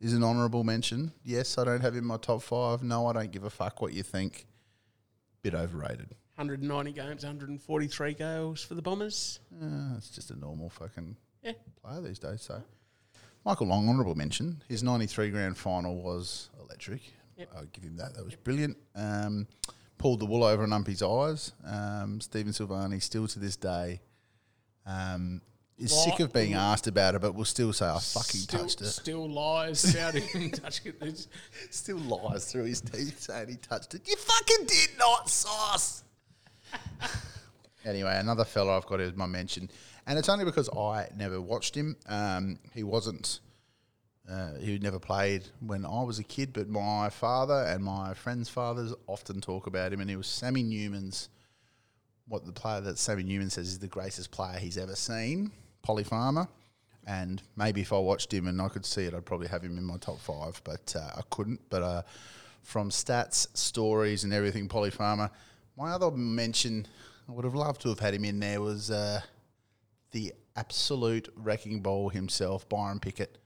[0.00, 1.12] is an honourable mention.
[1.24, 2.82] Yes, I don't have him in my top five.
[2.82, 4.46] No, I don't give a fuck what you think.
[5.42, 6.14] Bit overrated.
[6.48, 9.38] 190 games, 143 goals for the Bombers.
[9.62, 11.52] Uh, it's just a normal fucking Yeah.
[11.80, 12.42] player these days.
[12.42, 12.62] So
[13.44, 14.62] Michael Long, honourable mention.
[14.68, 17.02] His '93 grand final was electric.
[17.36, 17.48] Yep.
[17.56, 18.14] I'll give him that.
[18.14, 18.76] That was brilliant.
[18.96, 19.46] Um,
[19.98, 21.52] pulled the wool over an umpy's eyes.
[21.64, 24.00] Um, Stephen Silvagni still to this day
[24.84, 25.40] um,
[25.78, 28.80] is sick of being asked about it, but will still say, "I fucking still, touched
[28.82, 31.26] it." Still lies about him touching it.
[31.70, 34.02] Still lies through his teeth saying he touched it.
[34.08, 36.04] You fucking did not, sauce.
[37.84, 39.70] anyway, another fella I've got is my mention,
[40.06, 41.96] and it's only because I never watched him.
[42.06, 43.40] Um, he wasn't.
[44.30, 48.48] Uh, he never played when I was a kid, but my father and my friends'
[48.48, 51.28] fathers often talk about him, and he was Sammy Newman's.
[52.28, 55.50] What the player that Sammy Newman says is the greatest player he's ever seen,
[55.82, 56.48] Polly Farmer.
[57.06, 59.76] And maybe if I watched him and I could see it, I'd probably have him
[59.76, 61.60] in my top five, but uh, I couldn't.
[61.68, 62.02] But uh,
[62.62, 65.30] from stats, stories, and everything, Polly Farmer.
[65.82, 66.86] My other mention,
[67.28, 69.20] I would have loved to have had him in there, was uh,
[70.12, 73.38] the absolute wrecking ball himself, Byron Pickett.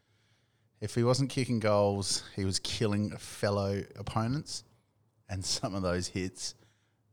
[0.82, 4.64] If he wasn't kicking goals, he was killing fellow opponents.
[5.30, 6.54] And some of those hits,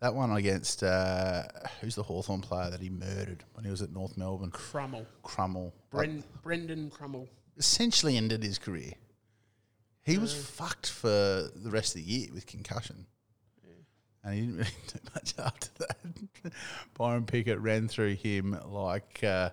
[0.01, 1.43] that one against, uh,
[1.79, 4.51] who's the Hawthorn player that he murdered when he was at North Melbourne?
[4.51, 5.07] Crummel.
[5.23, 5.73] Crummel.
[5.93, 7.29] Like, Bren, Brendan Crummel.
[7.55, 8.91] essentially ended his career.
[10.03, 13.05] He was fucked for the rest of the year with concussion.
[14.23, 16.53] And he didn't really do much after that.
[16.97, 19.49] Byron Pickett ran through him like uh,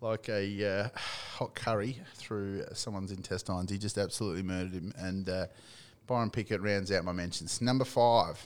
[0.00, 3.70] like a uh, hot curry through someone's intestines.
[3.70, 4.92] He just absolutely murdered him.
[4.96, 5.46] And uh,
[6.06, 7.60] Byron Pickett rounds out my mentions.
[7.60, 8.44] Number five,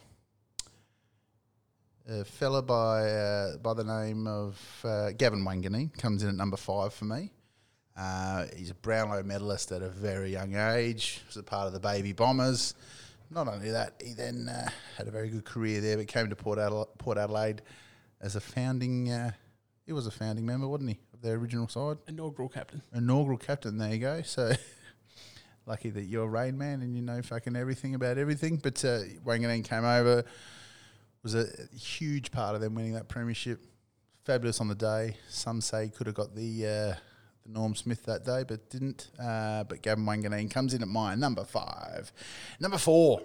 [2.08, 6.56] a fella by uh, by the name of uh, Gavin Wanganeen comes in at number
[6.56, 7.32] five for me.
[7.96, 11.22] Uh, he's a Brownlow medalist at a very young age.
[11.26, 12.74] Was a part of the Baby Bombers.
[13.30, 16.36] Not only that, he then uh, had a very good career there, but came to
[16.36, 17.62] Port Adelaide, Port Adelaide
[18.20, 19.10] as a founding.
[19.10, 19.32] Uh,
[19.84, 21.98] he was a founding member, wasn't he, of their original side?
[22.08, 22.82] Inaugural captain.
[22.94, 23.78] Inaugural captain.
[23.78, 24.22] There you go.
[24.26, 24.52] So
[25.66, 28.56] lucky that you're a Rain man and you know fucking everything about everything.
[28.56, 30.24] But uh, Wanganeen came over,
[31.22, 33.64] was a huge part of them winning that premiership.
[34.24, 35.16] Fabulous on the day.
[35.28, 36.94] Some say could have got the uh,
[37.46, 39.10] the Norm Smith that day, but didn't.
[39.18, 42.12] Uh, but Gavin Wanganeen comes in at mine, number five.
[42.60, 43.22] Number four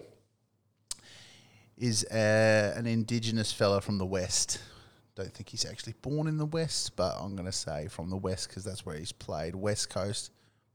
[1.78, 4.62] is uh, an Indigenous fella from the West.
[5.16, 8.18] Don't think he's actually born in the West, but I'm going to say from the
[8.18, 9.56] West because that's where he's played.
[9.56, 10.32] West Coast,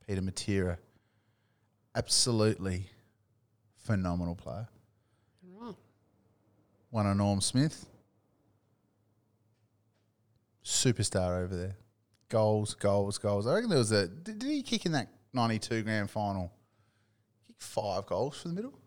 [0.06, 0.78] Peter Matera.
[1.94, 2.86] Absolutely
[3.76, 4.68] phenomenal player.
[6.90, 7.86] One on Norm Smith.
[10.64, 11.76] Superstar over there.
[12.28, 13.46] Goals, goals, goals.
[13.46, 14.08] I reckon there was a.
[14.08, 16.52] Did, did he kick in that 92 grand final?
[17.46, 18.78] Kick five goals for the middle?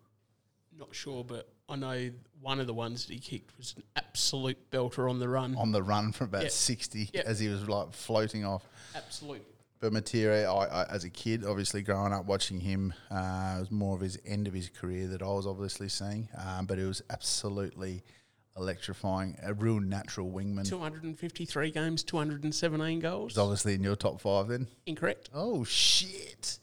[0.77, 2.09] Not sure, but I know
[2.41, 5.55] one of the ones that he kicked was an absolute belter on the run.
[5.57, 6.51] On the run from about Yep.
[6.51, 7.25] 60 Yep.
[7.25, 8.65] as he was like floating off.
[8.95, 9.45] Absolute.
[9.81, 13.71] But Matera, I, I, as a kid, obviously growing up watching him, uh, it was
[13.71, 16.27] more of his end of his career that I was obviously seeing.
[16.37, 18.03] Um, but it was absolutely
[18.59, 19.37] electrifying.
[19.43, 20.67] A real natural wingman.
[20.67, 23.31] 253 games, 217 goals.
[23.31, 24.67] It's obviously in your top five then.
[24.85, 25.29] Incorrect.
[25.33, 26.59] Oh shit!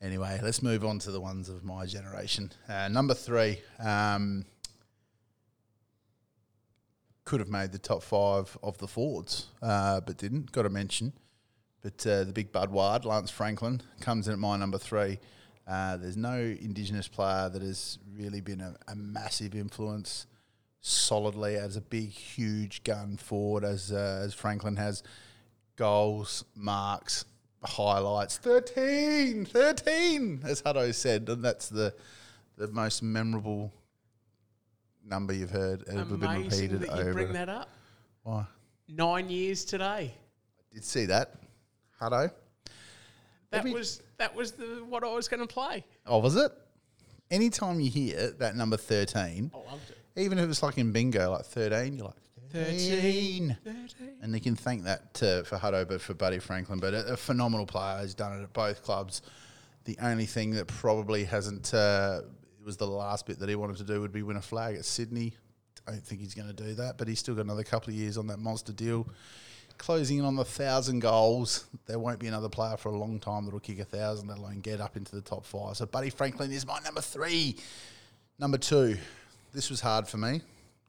[0.00, 2.50] Anyway, let's move on to the ones of my generation.
[2.68, 4.44] Uh, number three um,
[7.24, 10.50] could have made the top five of the forwards, uh, but didn't.
[10.50, 11.12] Got to mention,
[11.82, 15.20] but uh, the big Bud Ward, Lance Franklin, comes in at my number three.
[15.68, 20.26] Uh, there's no Indigenous player that has really been a, a massive influence
[20.82, 25.02] solidly as a big, huge gun forward as uh, as Franklin has.
[25.76, 27.24] Goals, marks,
[27.64, 28.36] highlights.
[28.36, 29.46] 13!
[29.46, 30.42] 13!
[30.44, 31.28] As Hutto said.
[31.30, 31.94] And that's the
[32.58, 33.72] the most memorable
[35.04, 37.12] number you've heard ever been Amazing repeated that you over.
[37.14, 37.68] bring that up.
[38.22, 38.44] Why?
[38.88, 40.12] Nine years today.
[40.14, 41.34] I did see that.
[42.00, 42.30] Hutto.
[43.50, 45.84] That Every- was that was the what I was going to play.
[46.06, 46.52] Oh, was it?
[47.30, 49.91] Anytime you hear that number 13, I loved it.
[50.16, 52.16] Even if it's like in bingo, like 13, you're like,
[52.52, 53.56] 13.
[53.64, 54.10] 13.
[54.20, 56.78] And you can thank that to, for Hutto, but for Buddy Franklin.
[56.78, 58.00] But a, a phenomenal player.
[58.02, 59.22] He's done it at both clubs.
[59.84, 62.20] The only thing that probably hasn't, uh,
[62.60, 64.76] it was the last bit that he wanted to do would be win a flag
[64.76, 65.34] at Sydney.
[65.86, 67.96] I Don't think he's going to do that, but he's still got another couple of
[67.96, 69.08] years on that monster deal.
[69.78, 71.64] Closing in on the thousand goals.
[71.86, 74.60] There won't be another player for a long time that'll kick a thousand, let alone
[74.60, 75.76] get up into the top five.
[75.76, 77.56] So Buddy Franklin is my number three.
[78.38, 78.98] Number two.
[79.52, 80.40] This was hard for me,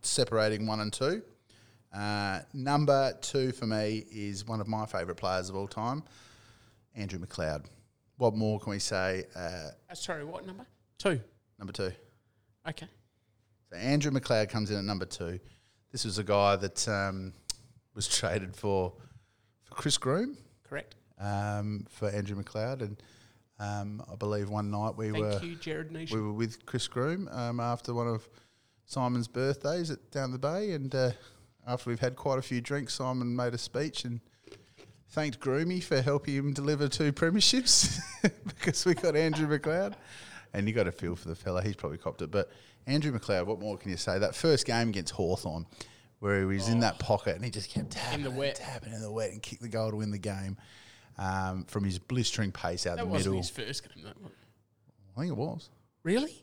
[0.01, 1.21] separating one and two.
[1.93, 6.03] Uh, number two for me is one of my favourite players of all time,
[6.95, 7.65] Andrew McLeod.
[8.17, 9.25] What more can we say?
[9.35, 10.65] Uh, Uh, sorry, what number?
[10.97, 11.19] Two.
[11.59, 11.91] number two.
[12.67, 12.87] Okay.
[13.69, 15.39] So Andrew McLeod comes in at number two.
[15.91, 17.33] This was a guy that um,
[17.93, 18.93] was traded for
[19.63, 20.95] for Chris Groom Correct.
[21.19, 23.03] um, for Andrew McLeod, and
[23.59, 26.17] um, I believe one night we Thank were you, Jared Nation.
[26.17, 28.27] we were with Chris Groom um, after one of
[28.85, 31.11] Simon's birthdays at down the bay, and uh,
[31.67, 34.19] after we've had quite a few drinks, Simon made a speech and
[35.09, 37.99] thanked Groomy for helping him deliver two premierships
[38.47, 39.93] because we got Andrew McLeod.
[40.55, 42.29] And you got a feel for the fella; he's probably copped it.
[42.29, 42.51] But
[42.85, 44.19] Andrew McLeod, what more can you say?
[44.19, 45.65] That first game against Hawthorn,
[46.19, 48.55] where he was in that pocket and he just kept tapping the wet.
[48.55, 50.57] tapping in the wet and kicked the goal to win the game
[51.17, 53.37] um, from his blistering pace out that the wasn't middle.
[53.41, 54.03] his first game.
[54.03, 54.31] That one.
[55.15, 55.69] I think it was.
[56.03, 56.42] Really?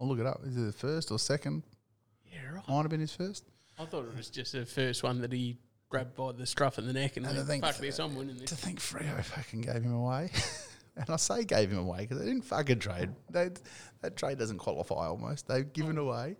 [0.00, 0.40] I'll look it up.
[0.44, 1.62] Is it the first or second?
[2.24, 2.68] Yeah, right.
[2.68, 3.44] Might have been his first.
[3.78, 6.86] I thought it was just the first one that he grabbed by the scruff of
[6.86, 9.60] the neck and, And I went, think fuck this, I'm winning To think Freo fucking
[9.60, 10.30] gave him away.
[10.96, 13.10] and I say gave him away because they didn't fucking trade.
[13.30, 13.50] They,
[14.00, 15.48] that trade doesn't qualify almost.
[15.48, 16.08] They've given oh.
[16.08, 16.36] away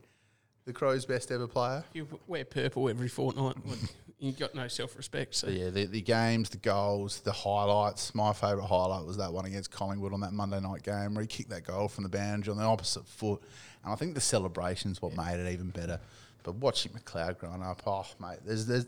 [0.64, 1.84] the Crows' best ever player.
[1.92, 3.57] You wear purple every fortnight.
[4.22, 5.34] You got no self-respect.
[5.34, 8.14] So So yeah, the, the games, the goals, the highlights.
[8.14, 11.26] My favourite highlight was that one against Collingwood on that Monday night game where he
[11.26, 13.42] kicked that goal from the boundary on the opposite foot.
[13.82, 15.98] And I think the celebration's what made it even better.
[16.44, 18.86] But watching McLeod growing up, oh mate, there's there's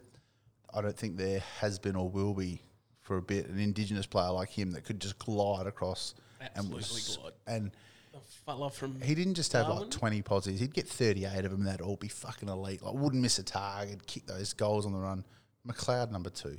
[0.72, 2.62] I don't think there has been or will be
[3.02, 6.14] for a bit an Indigenous player like him that could just glide across
[6.54, 7.32] and was glide.
[7.48, 7.72] and
[8.14, 9.82] the fella from he didn't just have Darwin?
[9.82, 10.60] like 20 positives.
[10.60, 11.64] He'd get 38 of them.
[11.64, 12.82] That'd all be fucking elite.
[12.82, 15.24] Like, wouldn't miss a target, kick those goals on the run.
[15.66, 16.56] McLeod, number two.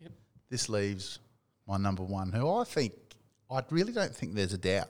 [0.00, 0.12] Yep.
[0.48, 1.18] This leaves
[1.66, 2.92] my number one, who I think,
[3.50, 4.88] I really don't think there's a doubt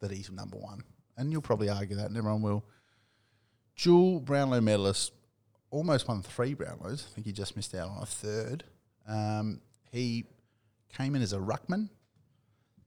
[0.00, 0.82] that he's number one.
[1.16, 2.64] And you'll probably argue that, and everyone will.
[3.76, 5.12] Dual Brownlow medalist,
[5.70, 7.06] almost won three Brownlows.
[7.06, 8.64] I think he just missed out on a third.
[9.08, 9.60] Um,
[9.90, 10.26] he
[10.96, 11.88] came in as a ruckman,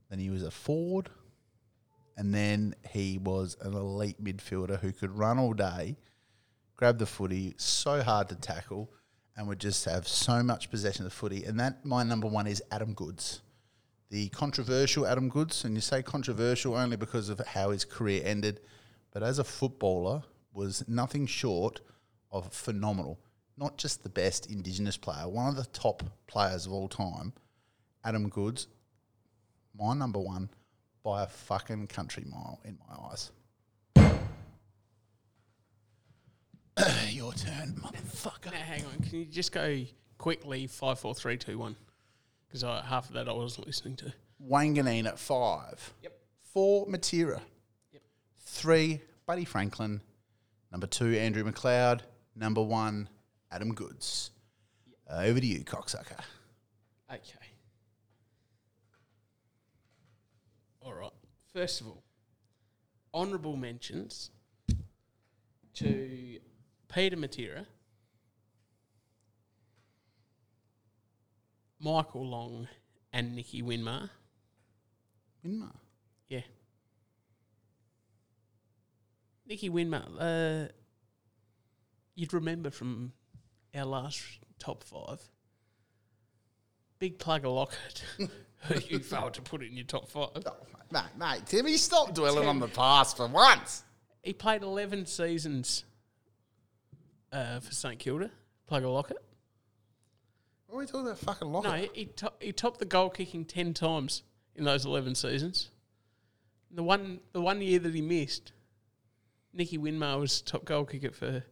[0.10, 1.10] then he was a forward,
[2.18, 5.98] and then he was an elite midfielder who could run all day,
[6.76, 8.92] grab the footy, so hard to tackle,
[9.36, 11.44] and would just have so much possession of the footy.
[11.44, 13.42] And that my number one is Adam Goodes,
[14.10, 18.60] the controversial Adam Goodes, and you say controversial only because of how his career ended,
[19.12, 21.82] but as a footballer was nothing short
[22.32, 23.20] of phenomenal.
[23.58, 27.34] Not just the best Indigenous player, one of the top players of all time,
[28.04, 28.68] Adam Goodes,
[29.76, 30.50] my number one
[31.04, 33.32] by a fucking country mile in my eyes.
[37.10, 38.46] Your turn, motherfucker.
[38.52, 39.04] Now, hang on.
[39.08, 39.84] Can you just go
[40.18, 41.76] quickly five, four, three, two, one?
[42.48, 44.14] Because half of that I wasn't listening to.
[44.50, 45.94] Wanganeen at five.
[46.04, 46.14] Yep.
[46.54, 47.42] Four, Matera.
[47.92, 48.02] Yep.
[48.46, 50.02] Three, Buddy Franklin.
[50.72, 52.02] Number two, Andrew McLeod.
[52.36, 53.10] Number one,
[53.52, 54.32] Adam Goodes.
[55.10, 56.20] Uh, over to you, cocksucker.
[57.12, 57.53] Okay.
[60.86, 61.12] All right.
[61.54, 62.04] First of all,
[63.14, 64.32] honourable mentions
[65.76, 66.40] to
[66.94, 67.66] Peter Matera,
[71.80, 72.68] Michael Long,
[73.14, 74.10] and Nicky Winmar.
[75.46, 75.76] Winmar.
[76.28, 76.42] Yeah.
[79.48, 80.72] Nicky Winmar, uh,
[82.16, 83.14] you'd remember from
[83.76, 84.22] our last
[84.60, 85.22] top five.
[87.00, 88.04] Big plug of Lockett,
[88.66, 90.30] who you failed to put it in your top five.
[90.46, 90.56] Oh,
[90.92, 93.84] mate, mate, Timmy, stop dwelling on the past for once.
[94.22, 95.84] He played 11 seasons
[97.32, 98.32] uh, for St Kilda,
[98.68, 99.18] plug a Lockett.
[100.68, 101.20] What are we talking about?
[101.20, 101.72] Fucking Lockett?
[101.72, 104.24] No, he, he, to- he topped the goal kicking 10 times
[104.56, 105.70] in those 11 seasons.
[106.72, 108.54] The one, the one year that he missed,
[109.54, 111.44] Nicky Winmar was top goal kicker for,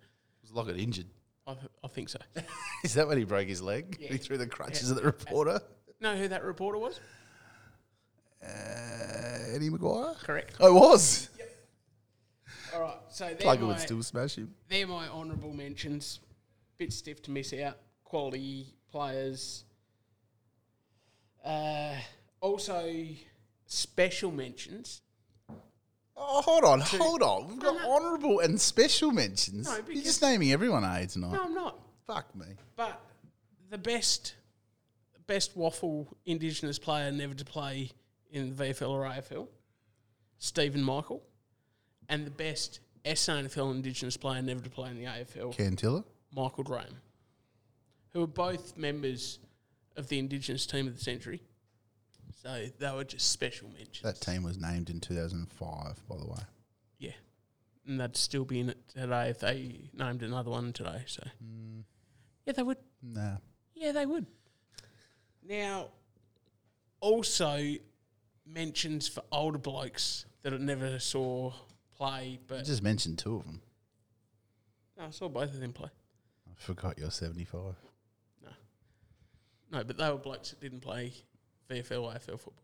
[0.41, 1.05] Was Lockett injured?
[1.45, 2.19] I, th- I think so.
[2.83, 3.97] Is that when he broke his leg?
[3.99, 4.13] Yeah.
[4.13, 5.59] He threw the crutches at the reporter?
[6.01, 6.99] Know who that reporter was?
[8.43, 10.17] Uh, Eddie McGuire?
[10.23, 10.55] Correct.
[10.59, 11.29] I it was.
[12.73, 14.53] All right, so they're Plugger my, would still smash him.
[14.69, 16.19] they're my honourable mentions.
[16.77, 17.77] Bit stiff to miss out.
[18.05, 19.65] Quality players.
[21.43, 21.95] Uh,
[22.39, 23.05] also,
[23.65, 25.01] special mentions.
[26.15, 27.47] Oh, hold on, hold on.
[27.47, 27.95] We've got no.
[27.95, 29.67] honourable and special mentions.
[29.67, 31.31] No, You're just naming everyone A tonight.
[31.33, 31.79] No, I'm not.
[32.07, 32.45] Fuck me.
[32.75, 33.01] But
[33.69, 34.35] the best,
[35.27, 37.91] best WAFL Indigenous player never to play
[38.31, 39.47] in the VFL or AFL,
[40.37, 41.21] Stephen Michael,
[42.09, 46.03] and the best SANFL Indigenous player never to play in the AFL, Cantilla?
[46.35, 46.97] Michael Graham,
[48.13, 49.39] who were both members
[49.97, 51.41] of the Indigenous team of the century.
[52.41, 54.01] So they were just special mentions.
[54.01, 56.39] That team was named in 2005, by the way.
[56.97, 57.11] yeah.
[57.87, 61.03] And they'd still be in it today if they named another one today.
[61.05, 61.81] So, hmm.
[62.45, 62.77] yeah, they would.
[63.03, 63.37] Nah.
[63.75, 64.25] Yeah, they would.
[65.51, 65.89] Now,
[67.01, 67.73] also
[68.45, 71.51] mentions for older blokes that I never saw
[71.97, 73.61] play, I but just mentioned two of them.
[74.97, 75.89] no, I saw both of them play.
[76.49, 77.75] I forgot you're 75.
[78.41, 78.49] No,
[79.73, 81.11] No, but they were blokes that didn't play
[81.69, 82.63] VFL, AFL football.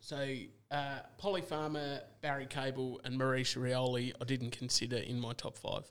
[0.00, 0.34] So,
[0.72, 5.84] uh, Polly Farmer, Barry Cable, and Maurice Rioli, I didn't consider in my top five.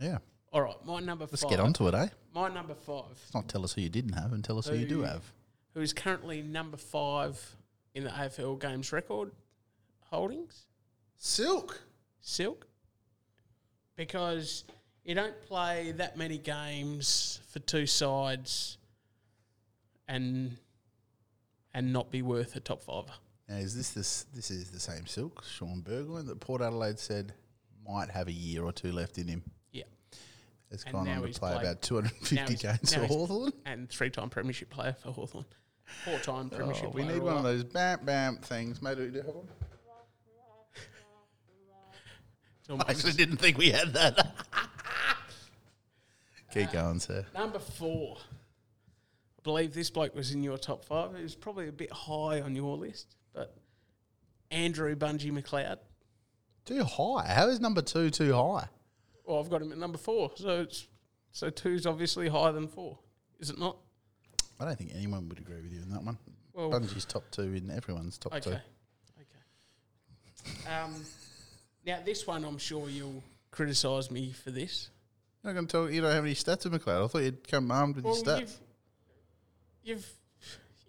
[0.00, 0.18] Yeah.
[0.52, 1.50] All right, my number Let's five.
[1.50, 2.08] get on to it, eh?
[2.34, 3.04] My number five.
[3.10, 5.02] Let's not tell us who you didn't have and tell us who you do Who-
[5.04, 5.32] have.
[5.74, 7.56] who is currently number five
[7.94, 9.32] in the AFL games record
[10.10, 10.66] holdings,
[11.18, 11.80] Silk.
[12.20, 12.66] Silk,
[13.96, 14.64] because
[15.04, 18.78] you don't play that many games for two sides
[20.08, 20.56] and
[21.74, 23.04] and not be worth a top five.
[23.48, 27.34] Now, is this this this is the same Silk, Shaun Burgoyne, that Port Adelaide said
[27.86, 29.42] might have a year or two left in him?
[30.70, 33.52] Has And gone on to play about 250 games for Hawthorn.
[33.64, 35.44] And three time premiership player for Hawthorn.
[36.04, 38.82] Four time oh, premiership Oh, we need one of those bam bam things.
[38.82, 39.48] Mate, do we have one?
[42.80, 44.34] I actually didn't think we had that.
[46.52, 47.24] Keep going, sir.
[47.32, 48.16] Number four.
[48.18, 51.14] I believe this bloke was in your top five.
[51.14, 53.54] It was probably a bit high on your list, but
[54.50, 55.78] Andrew Bungie McLeod.
[56.64, 57.32] Too high.
[57.32, 58.68] How is number two too high?
[59.26, 60.86] Well, I've got him at number four, so it's
[61.32, 62.98] so two's obviously higher than four,
[63.40, 63.76] is it not?
[64.58, 66.18] I don't think anyone would agree with you on that one.
[66.54, 68.56] Well, Bungie's top two in everyone's top okay, two.
[69.20, 70.74] okay.
[70.74, 70.94] Um,
[71.84, 74.88] now this one, I'm sure you'll criticise me for this.
[75.42, 77.04] You're not going to tell you don't have any stats of McLeod.
[77.04, 78.40] I thought you'd come armed with Well, your stats.
[78.40, 78.56] you've,
[79.82, 80.12] you've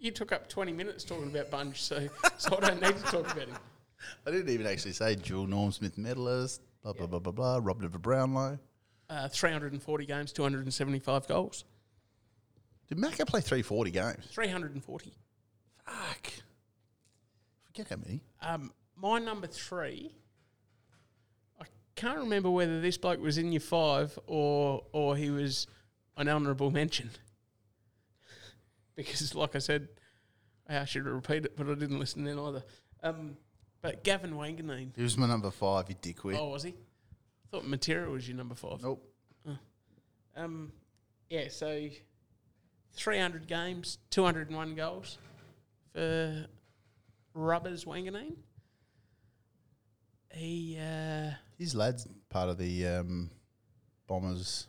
[0.00, 2.08] you took up 20 minutes talking about Bunge, so
[2.38, 3.56] so I don't need to talk about him.
[4.26, 7.82] I didn't even actually say dual Norm Smith medalist, blah, blah, blah, blah, blah, Rob
[7.82, 8.58] Liver Brownlow.
[9.10, 11.64] Uh, 340 games, 275 goals.
[12.88, 14.26] Did Macca play 340 games?
[14.30, 15.12] 340.
[15.86, 16.32] Fuck.
[17.64, 18.22] Forget how many.
[18.40, 20.12] Um, my number three,
[21.60, 21.64] I
[21.94, 25.66] can't remember whether this bloke was in year five or or he was
[26.16, 27.10] an honourable mention.
[28.96, 29.88] because, like I said,
[30.68, 32.64] I should repeat it, but I didn't listen then either.
[33.02, 33.36] Um,
[33.82, 34.90] but Gavin Wanganeen.
[34.96, 36.36] He was my number five, you dickwit.
[36.38, 36.74] Oh, was he?
[37.50, 38.82] thought Matera was your number five.
[38.82, 39.04] Nope.
[40.36, 40.70] Um,
[41.30, 41.88] yeah, so
[42.94, 45.18] 300 games, 201 goals
[45.92, 46.46] for
[47.34, 48.34] Rubbers Wanganeen.
[50.32, 53.30] He, uh, His lad's part of the um,
[54.06, 54.68] Bombers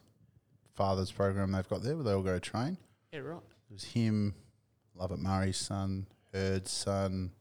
[0.74, 2.78] fathers program they've got there where they all go train.
[3.12, 3.42] yeah, right.
[3.70, 4.34] It was him,
[4.96, 7.32] Love It Murray's son, Hird's son,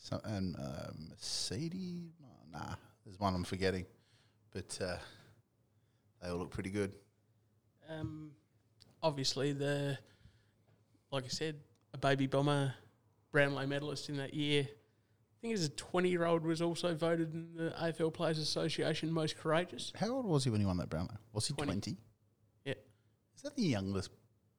[0.00, 2.10] so, and uh, Mercedes.
[2.24, 2.74] oh, Nah,
[3.04, 3.86] there's one I'm forgetting.
[4.50, 4.96] But uh,
[6.20, 6.92] they all look pretty good.
[7.88, 8.32] Um,
[9.02, 9.98] obviously, the,
[11.12, 11.60] like I said,
[11.94, 12.74] a baby bomber,
[13.30, 14.62] Brownlow medalist in that year.
[14.62, 19.12] I think as a 20 year old was also voted in the AFL Players Association
[19.12, 19.92] most courageous.
[19.94, 21.16] How old was he when he won that Brownlow?
[21.32, 21.72] Was he 20.
[21.72, 21.96] 20?
[22.64, 22.74] Yeah.
[23.36, 24.10] Is that the youngest?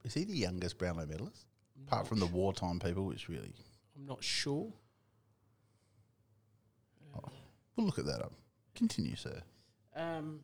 [0.04, 1.46] Is he the youngest Brownlow medalist?
[1.88, 3.54] Apart from the wartime people, which really.
[3.98, 4.72] I'm not sure.
[7.82, 8.34] We'll look at that up.
[8.76, 9.42] Continue, sir.
[9.96, 10.42] Um,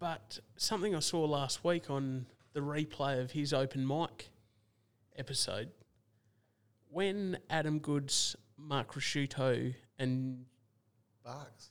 [0.00, 4.30] but something I saw last week on the replay of his open mic
[5.16, 5.70] episode,
[6.90, 10.44] when Adam Goodes, Mark Ricciuto, and
[11.24, 11.70] Barks.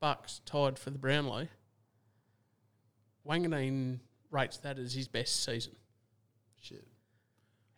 [0.00, 1.48] Bucks tied for the Brownlow,
[3.26, 4.00] Wanganeen
[4.30, 5.76] rates that as his best season.
[6.60, 6.86] Shit.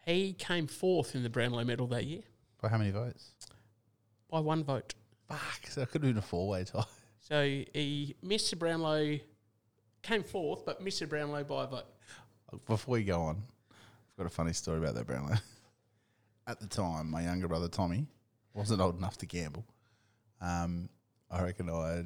[0.05, 2.23] He came fourth in the Brownlow medal that year
[2.61, 3.31] By how many votes?
[4.29, 4.95] by one vote.
[5.29, 5.67] Fuck.
[5.69, 6.85] So it could have been a four way tie.
[7.21, 9.19] So he missed the Brownlow,
[10.03, 11.87] came fourth, but missed the Brownlow by a vote.
[12.67, 15.37] Before you go on, I've got a funny story about that Brownlow.
[16.47, 18.07] At the time, my younger brother Tommy
[18.53, 19.65] wasn't old enough to gamble.
[20.43, 20.91] Um,
[21.31, 22.05] I reckon I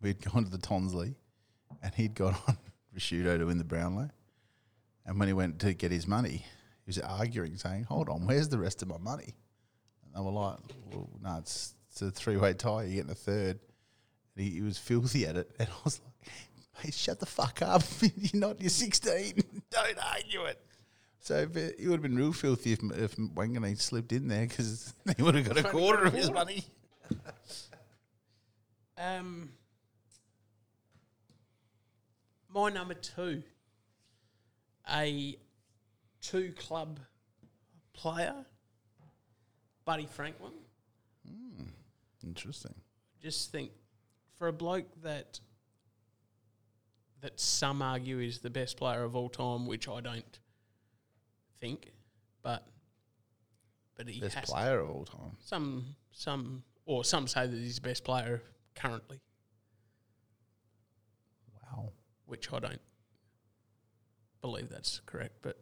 [0.00, 1.14] we'd gone to the Tonsley
[1.82, 2.56] and he'd got on
[2.96, 4.10] Ricciuto to win the Brownlow.
[5.06, 6.46] And when he went to get his money,
[6.84, 9.34] he was arguing, saying, Hold on, where's the rest of my money?
[10.04, 10.58] And they were like,
[10.90, 13.60] Well, no, it's, it's a three way tie, you're getting a third.
[14.34, 15.50] And he, he was filthy at it.
[15.60, 17.82] And I was like, Mate, shut the fuck up.
[18.00, 19.34] you're not, you're 16.
[19.70, 20.60] Don't argue it.
[21.20, 24.46] So if it, he would have been real filthy if, if Wanganeen slipped in there
[24.46, 26.64] because he would have got a quarter of his money.
[28.98, 29.50] Um,
[32.52, 33.42] my number two,
[34.92, 35.38] a
[36.20, 36.98] two club
[37.92, 38.34] player,
[39.84, 40.52] Buddy Franklin.
[42.24, 42.74] Interesting.
[43.20, 43.70] Just think,
[44.38, 45.40] for a bloke that
[47.20, 50.38] that some argue is the best player of all time, which I don't
[51.60, 51.92] think,
[52.42, 52.66] but
[53.96, 55.36] but he Best has player of all time.
[55.38, 58.42] some some or some say that he's the best player
[58.74, 59.20] currently,
[61.62, 61.92] Wow.
[62.26, 62.80] which I don't
[64.42, 65.58] believe that's correct, but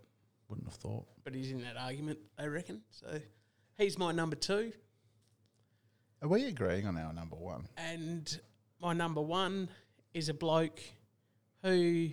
[0.49, 1.07] Wouldn't have thought.
[1.25, 2.83] but he's in that argument, I reckon.
[2.91, 3.21] So
[3.79, 4.73] he's my number two,
[6.23, 7.67] Are we agreeing on our number one?
[7.77, 8.41] and
[8.81, 9.69] my number one
[10.15, 10.79] is a bloke
[11.65, 12.11] who,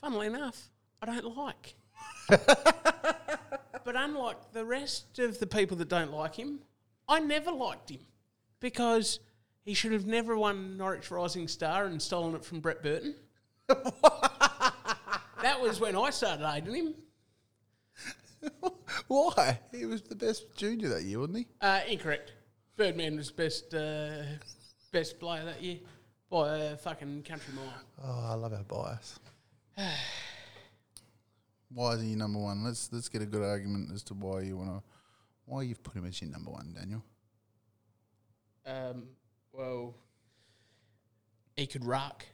[0.00, 1.74] funnily enough, I don't like.
[2.28, 6.60] but unlike the rest of the people that don't like him,
[7.08, 8.00] I never liked him
[8.58, 9.20] because
[9.64, 13.14] he should have never won Norwich Rising Star and stolen it from Brett Burton.
[13.68, 16.94] that was when I started hating him.
[19.06, 19.60] Why?
[19.72, 21.46] He was the best junior that year, wasn't he?
[21.60, 22.32] Uh, incorrect.
[22.76, 24.22] Birdman was best uh,
[24.92, 25.78] best player that year
[26.28, 27.72] by a fucking country mile.
[28.02, 29.20] Oh, I love our bias.
[31.72, 32.64] why is he number one?
[32.64, 34.82] Let's let's get a good argument as to why you want to,
[35.44, 37.04] why you've put him as your number one, Daniel.
[38.66, 39.04] Um,
[39.52, 39.94] well,
[41.56, 42.24] he could rock.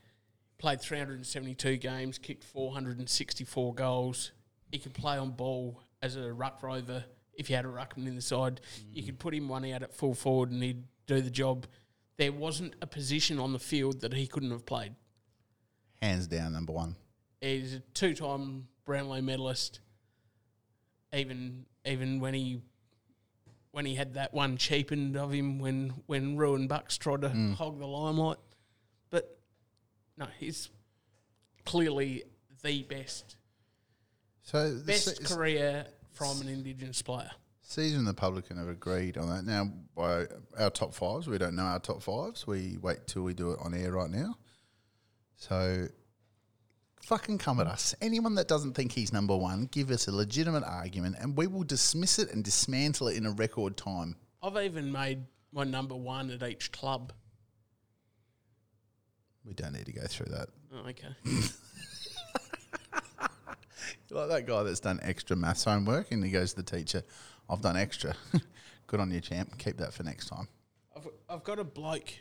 [0.58, 4.32] Played 372 games, kicked 464 goals.
[4.70, 7.04] He could play on ball as a ruck rover.
[7.40, 8.60] If you had a ruckman in the side,
[8.92, 9.06] you mm.
[9.06, 11.66] could put him one out at full forward and he'd do the job.
[12.18, 14.94] There wasn't a position on the field that he couldn't have played.
[16.02, 16.96] Hands down, number one.
[17.40, 19.80] He's a two-time Brownlow medalist.
[21.14, 22.60] Even even when he
[23.70, 27.54] when he had that one cheapened of him when when Ruin Bucks tried to mm.
[27.54, 28.36] hog the limelight,
[29.08, 29.38] but
[30.18, 30.68] no, he's
[31.64, 32.24] clearly
[32.62, 33.36] the best
[34.42, 37.30] So best career from an Indigenous player.
[37.62, 39.44] Season and the publican have agreed on that.
[39.44, 40.26] Now, by
[40.58, 42.46] our top fives, we don't know our top fives.
[42.46, 44.36] We wait till we do it on air right now.
[45.36, 45.86] So,
[47.02, 47.94] fucking come at us.
[48.00, 51.62] Anyone that doesn't think he's number one, give us a legitimate argument, and we will
[51.62, 54.16] dismiss it and dismantle it in a record time.
[54.42, 57.12] I've even made my number one at each club.
[59.44, 60.48] We don't need to go through that.
[60.74, 61.08] Oh, okay.
[64.10, 67.02] Like that guy that's done extra maths homework, and he goes to the teacher,
[67.48, 68.14] "I've done extra.
[68.86, 69.56] Good on you, champ.
[69.58, 70.48] Keep that for next time."
[70.96, 72.12] I've, I've got a bloke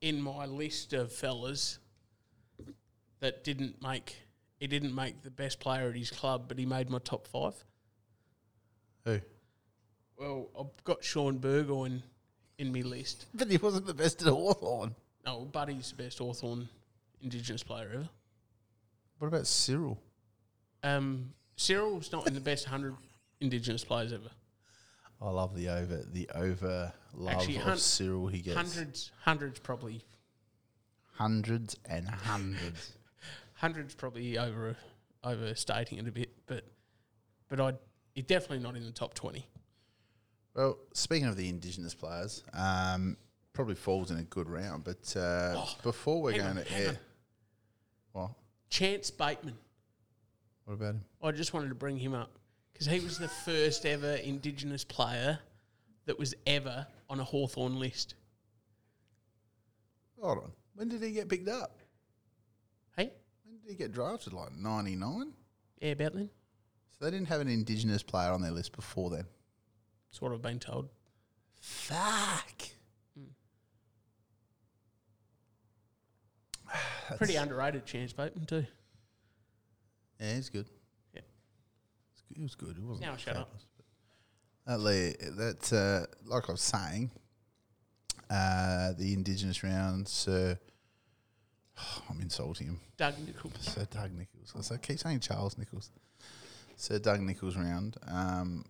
[0.00, 1.78] in my list of fellas
[3.20, 4.16] that didn't make
[4.58, 7.54] he didn't make the best player at his club, but he made my top five.
[9.04, 9.20] Who?
[10.18, 12.02] Well, I've got Shaun Burgoyne
[12.58, 13.26] in my list.
[13.34, 14.94] But he wasn't the best at Hawthorn.
[15.24, 16.68] No, Buddy's the best Hawthorn
[17.22, 18.08] Indigenous player ever.
[19.18, 19.98] What about Cyril?
[20.82, 22.94] Um, Cyril's not in the best hundred
[23.40, 24.30] Indigenous players ever.
[25.22, 28.26] I love the over the over love Actually, of hun- Cyril.
[28.28, 30.02] He gets Hundreds, hundreds probably,
[31.12, 32.92] hundreds and hundreds.
[33.54, 34.76] hundreds probably over
[35.22, 36.64] overstating it a bit, but
[37.48, 37.74] but I
[38.14, 39.46] he's definitely not in the top twenty.
[40.54, 43.16] Well, speaking of the Indigenous players, um,
[43.52, 44.82] probably falls in a good round.
[44.84, 46.98] But uh, Oh, before we're going on, to air, on.
[48.12, 48.30] what?
[48.68, 49.56] Chance Bateman.
[50.70, 51.04] What about him?
[51.20, 52.30] I just wanted to bring him up
[52.72, 55.36] because he was the first ever Indigenous player
[56.06, 58.14] that was ever on a Hawthorn list.
[60.20, 60.52] Hold on.
[60.76, 61.80] When did he get picked up?
[62.96, 63.10] Hey,
[63.44, 64.32] When did he get drafted?
[64.32, 65.32] Like ninety nine.
[65.80, 66.30] yeah, about then.
[66.96, 69.24] So they didn't have an Indigenous player on their list before then.
[70.08, 70.88] That's what I've been told.
[71.60, 72.62] Fuck.
[77.16, 78.66] Pretty underrated Chance Bateman too.
[80.20, 80.66] Yeah, he's good.
[81.14, 81.20] Yeah.
[82.12, 82.36] It's good.
[82.36, 82.76] He was good.
[82.76, 83.06] He wasn't.
[83.06, 83.52] Now shut up.
[84.66, 87.10] That, le- that uh, like I was saying,
[88.30, 90.58] uh, the Indigenous round, Sir.
[92.10, 92.80] I'm insulting him.
[92.96, 93.54] Doug Nicholls.
[93.60, 94.54] Sir Doug Nicholls.
[94.66, 95.90] So I keep saying Charles Nichols.
[96.76, 97.96] Sir Doug Nicholls round.
[98.06, 98.64] Um,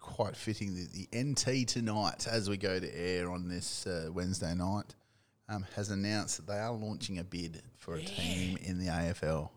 [0.00, 4.54] quite fitting the, the NT tonight as we go to air on this uh, Wednesday
[4.54, 4.94] night
[5.48, 9.50] um, has announced that they are launching a bid for a team in the AFL.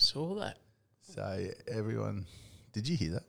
[0.00, 0.56] Saw that.
[1.02, 2.24] So everyone,
[2.72, 3.24] did you hear that?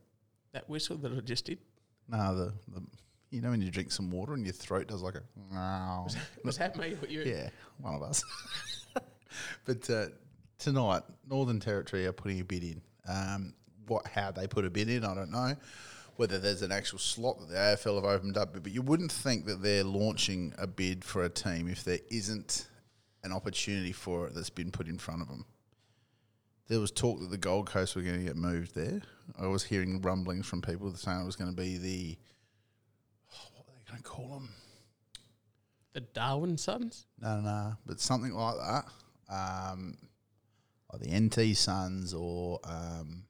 [0.54, 1.60] That whistle that I just did.
[2.08, 2.82] No, the, the
[3.30, 5.22] you know when you drink some water and your throat does like a
[6.46, 7.24] Was that me or you?
[7.24, 7.50] yeah,
[7.80, 8.24] one of us.
[9.66, 10.06] but uh,
[10.60, 12.82] tonight, Northern Territory are putting a bid in.
[13.06, 13.54] Um,
[13.88, 15.56] what how they put a bid in, I don't know.
[16.16, 19.12] Whether there's an actual slot that the AFL have opened up, but, but you wouldn't
[19.12, 22.70] think that they're launching a bid for a team if there isn't
[23.24, 25.46] an opportunity for it that's been put in front of them.
[26.68, 29.02] There was talk that the Gold Coast were going to get moved there.
[29.40, 32.18] I was hearing rumblings from people saying it was going to be the
[33.34, 34.50] oh, what are they going to call them?
[35.94, 37.06] The Darwin Sons.
[37.20, 38.86] No, no, no, but something like that.
[39.30, 39.98] Um,
[40.92, 43.24] like the NT Suns or um,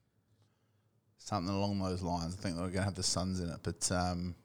[1.17, 2.35] something along those lines.
[2.37, 4.35] I think they were going to have the Suns in it, but um,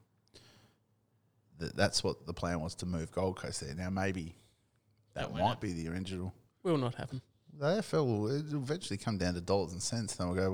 [1.61, 3.75] th- that's what the plan was to move Gold Coast there.
[3.75, 4.35] Now maybe
[5.15, 6.33] that, That might be the original.
[6.63, 7.23] Will not happen.
[7.59, 10.17] The AFL will it'll eventually come down to dollars and cents.
[10.17, 10.51] Then we'll go,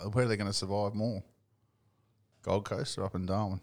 [0.00, 1.22] well, where are they going to survive more?
[2.42, 3.60] Gold Coast or up in Darwin?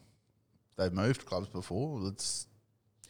[0.77, 1.99] They've moved clubs before.
[1.99, 2.47] Let's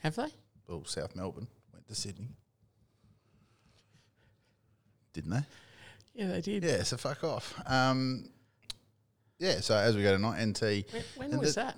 [0.00, 0.26] Have they?
[0.66, 2.30] well, South Melbourne went to Sydney,
[5.12, 5.42] didn't they?
[6.14, 6.64] Yeah, they did.
[6.64, 7.54] Yeah, so fuck off.
[7.66, 8.28] Um,
[9.38, 10.84] yeah, so as we go tonight, NT When,
[11.16, 11.76] when And was that?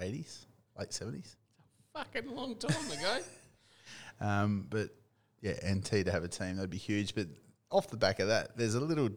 [0.00, 0.46] eighties,
[0.78, 1.36] late seventies.
[1.94, 3.18] Fucking long time ago.
[4.20, 4.90] Um, but
[5.42, 7.14] yeah, NT to have a team that'd be huge.
[7.14, 7.26] But
[7.70, 9.10] off the back of that, there's a little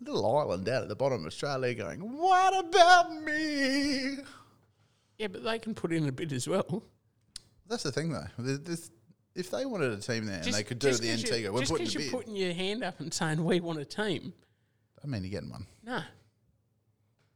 [0.00, 4.18] little island out at the bottom of Australia going, "What about me?"
[5.18, 6.84] yeah, but they can put in a bid as well.
[7.68, 8.26] That's the thing, though.
[8.38, 8.90] There's, there's,
[9.34, 11.60] if they wanted a team there and they could do just the NT, go, we're
[11.60, 12.02] just putting a 'cause bid.
[12.04, 14.34] you're putting your hand up and saying we want a team.
[15.02, 15.66] I mean, you're getting one.
[15.82, 16.02] No.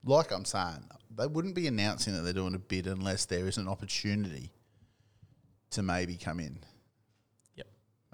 [0.05, 0.85] like I'm saying,
[1.17, 4.53] they wouldn't be announcing that they're doing a bid unless there is an opportunity
[5.71, 6.59] to maybe come in.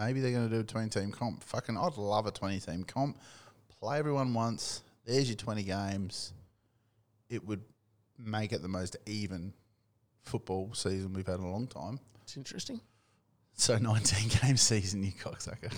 [0.04, 1.44] Maybe they're going to do a 20 team comp.
[1.44, 3.18] Fucking, I'd love a 20 team comp.
[3.78, 4.82] Play everyone once.
[5.04, 6.32] There's your 20 games.
[7.28, 7.62] It would
[8.18, 9.52] make it the most even
[10.22, 12.00] football season we've had in a long time.
[12.22, 12.80] It's interesting.
[13.54, 15.72] So 19 game season, you cocksucker.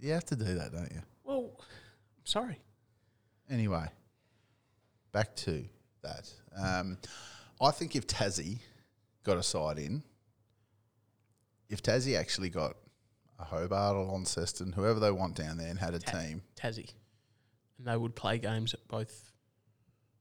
[0.00, 1.02] you have to do that, don't you?
[1.24, 2.58] Well, I'm sorry.
[3.50, 3.86] Anyway,
[5.12, 5.64] back to
[6.02, 6.30] that.
[6.56, 6.98] Um,
[7.60, 8.60] I think if Tassie
[9.22, 10.02] got a side in,
[11.68, 12.76] if Tassie actually got
[13.38, 16.90] a Hobart or Launceston, whoever they want down there, and had a Ta- team, Tassie.
[17.78, 19.32] And they would play games at both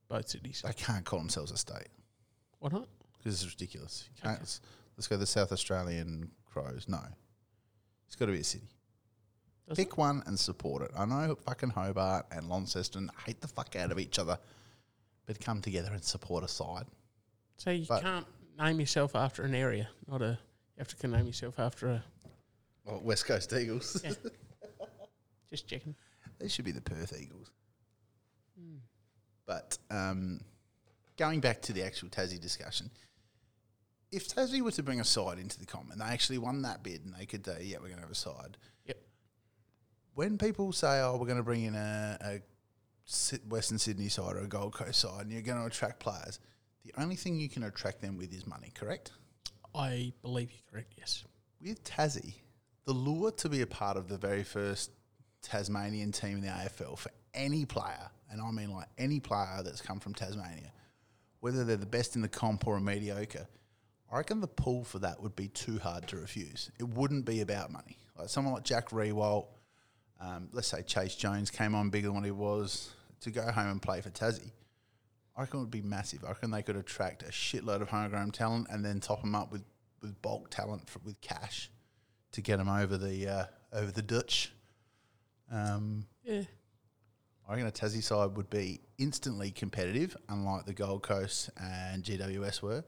[0.07, 0.61] both cities.
[0.65, 1.87] they can't call themselves a state
[2.59, 2.87] Why not?
[3.17, 4.07] because it's ridiculous.
[4.15, 4.61] You can't, let's,
[4.97, 6.85] let's go the South Australian Crows.
[6.87, 6.99] No,
[8.07, 8.67] It's got to be a city.
[9.67, 10.91] Does Pick one and support it.
[10.95, 14.37] I know fucking Hobart and Launceston hate the fuck out of each other,
[15.25, 16.85] but come together and support a side.
[17.57, 18.27] So you But- can't
[18.59, 20.37] name yourself after an area, not a.
[20.75, 22.03] You have to name yourself after a.
[22.83, 24.01] Well, West Coast Eagles.
[24.03, 24.11] Yeah.
[25.49, 25.95] Just checking.
[26.39, 27.49] they should be the Perth Eagles.
[29.45, 30.41] But um,
[31.17, 32.89] going back to the actual Tassie discussion,
[34.11, 36.83] if Tassie were to bring a side into the comp and they actually won that
[36.83, 38.57] bid and they could say, yeah, we're going to have a side.
[38.85, 38.97] Yep.
[40.13, 42.41] When people say, oh, we're going to bring in a, a
[43.47, 46.39] Western Sydney side or a Gold Coast side and you're going to attract players,
[46.83, 49.11] the only thing you can attract them with is money, correct?
[49.75, 50.93] I believe you're correct.
[50.97, 51.23] Yes.
[51.61, 52.35] With Tassie,
[52.85, 54.91] the lure to be a part of the very first
[55.41, 59.81] Tasmanian team in the AFL for any player, and I mean like any player that's
[59.81, 60.71] come from Tasmania,
[61.39, 63.47] whether they're the best in the comp or a mediocre,
[64.11, 66.71] I reckon the pull for that would be too hard to refuse.
[66.79, 67.97] It wouldn't be about money.
[68.17, 69.47] Like someone like Jack Riewoldt,
[70.21, 73.71] um, let's say Chayce Jones came on bigger than what he was to go home
[73.71, 74.51] and play for Tassie.
[75.37, 76.23] I reckon it would be massive.
[76.23, 79.51] I reckon they could attract a shitload of homegrown talent and then top them up
[79.51, 79.63] with,
[80.01, 81.69] with bulk talent for, with cash
[82.31, 84.53] to get them over the uh, over the Dutch.
[85.51, 86.41] Um, Yeah.
[87.47, 92.61] I reckon a Tassie side would be instantly competitive, unlike the Gold Coast and GWS
[92.63, 92.83] were.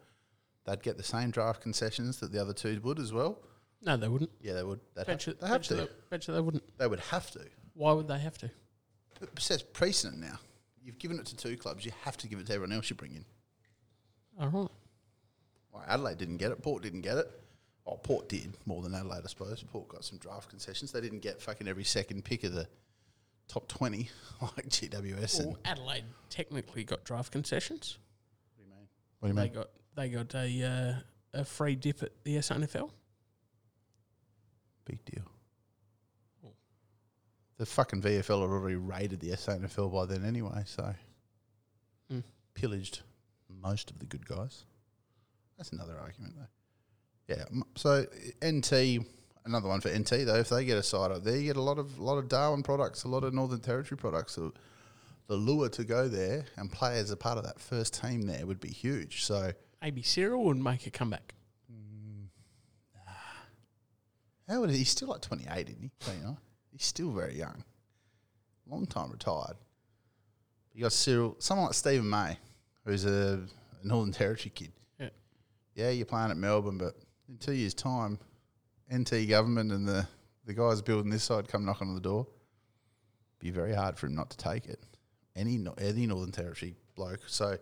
[0.66, 3.39] They'd get the same draft concessions that the other two would as well.
[3.84, 4.32] No, they wouldn't.
[4.41, 4.80] Yeah, they would.
[4.95, 5.82] They'd have, Bet you, they have bet, you to.
[5.84, 6.78] they, bet you they wouldn't.
[6.80, 7.41] They would have to.
[7.76, 8.50] Why would they have to?
[9.22, 10.39] It sets precedent now.
[10.88, 11.83] You've given it to two clubs.
[11.85, 13.25] You have to give it to everyone else you bring in.
[14.39, 14.69] All right.
[15.73, 16.61] Well, Adelaide didn't get it.
[16.61, 17.29] Port didn't get it.
[17.85, 19.61] Oh, Port did more than Adelaide, I suppose.
[19.63, 20.93] Port got some draft concessions.
[20.93, 22.69] They didn't get fucking every second pick of the
[23.49, 24.09] top twenty
[24.41, 25.39] like GWS.
[25.39, 27.97] and, Well, Adelaide technically got draft concessions.
[28.55, 28.88] what do you mean?
[29.19, 29.53] What do you They mean?
[29.53, 30.63] got they got a
[31.35, 32.89] uh, a free dip at the SANFL.
[34.85, 35.23] Big deal.
[37.58, 40.93] The fucking VFL had already raided the SANFL by then anyway, so
[42.12, 42.24] Mm.
[42.53, 43.01] pillaged
[43.49, 44.64] most of the good guys.
[45.58, 47.36] That's another argument though.
[47.36, 47.45] Yeah,
[47.76, 48.05] so
[48.45, 48.99] NT,
[49.43, 50.36] another one for NT though.
[50.38, 52.64] If they get a side up there, you get a lot of lot of Darwin
[52.64, 54.34] products, a lot of Northern Territory products.
[54.34, 54.53] So
[55.26, 58.45] the lure to go there and play as a part of that first team there
[58.45, 59.24] would be huge.
[59.26, 59.51] So
[59.82, 61.34] Maybe Cyril would make a comeback.
[64.47, 64.80] How old is he?
[64.80, 65.91] He's still like 28, isn't he?
[66.78, 66.80] 29.
[66.80, 67.63] He's still very young.
[68.69, 69.57] Long time retired.
[70.73, 72.38] You got Cyril, someone like Steven May,
[72.86, 73.41] who's a,
[73.82, 74.71] a Northern Territory kid.
[74.99, 75.09] Yeah.
[75.75, 76.95] Yeah, you're playing at Melbourne, but
[77.30, 78.19] in two years' time,
[78.93, 80.07] NT government and the,
[80.45, 82.28] the guys building this side come knocking on the door.
[83.39, 84.80] Be very hard for him not to take it.
[85.36, 87.21] Any any Northern Territory bloke.
[87.28, 87.57] So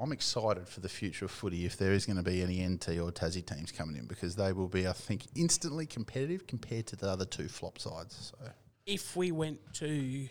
[0.00, 2.88] I'm excited for the future of footy if there is going to be any NT
[3.00, 6.96] or Tassie teams coming in because they will be, I think, instantly competitive compared to
[6.96, 8.32] the other two flop sides.
[8.32, 8.50] So
[8.86, 10.28] If we went to,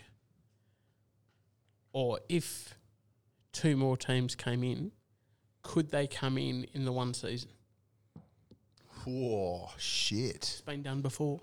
[1.92, 2.74] or if
[3.52, 4.90] two more teams came in,
[5.62, 7.50] could they come in in the one season?
[9.04, 10.36] Whoa, shit.
[10.36, 11.40] It's been done before.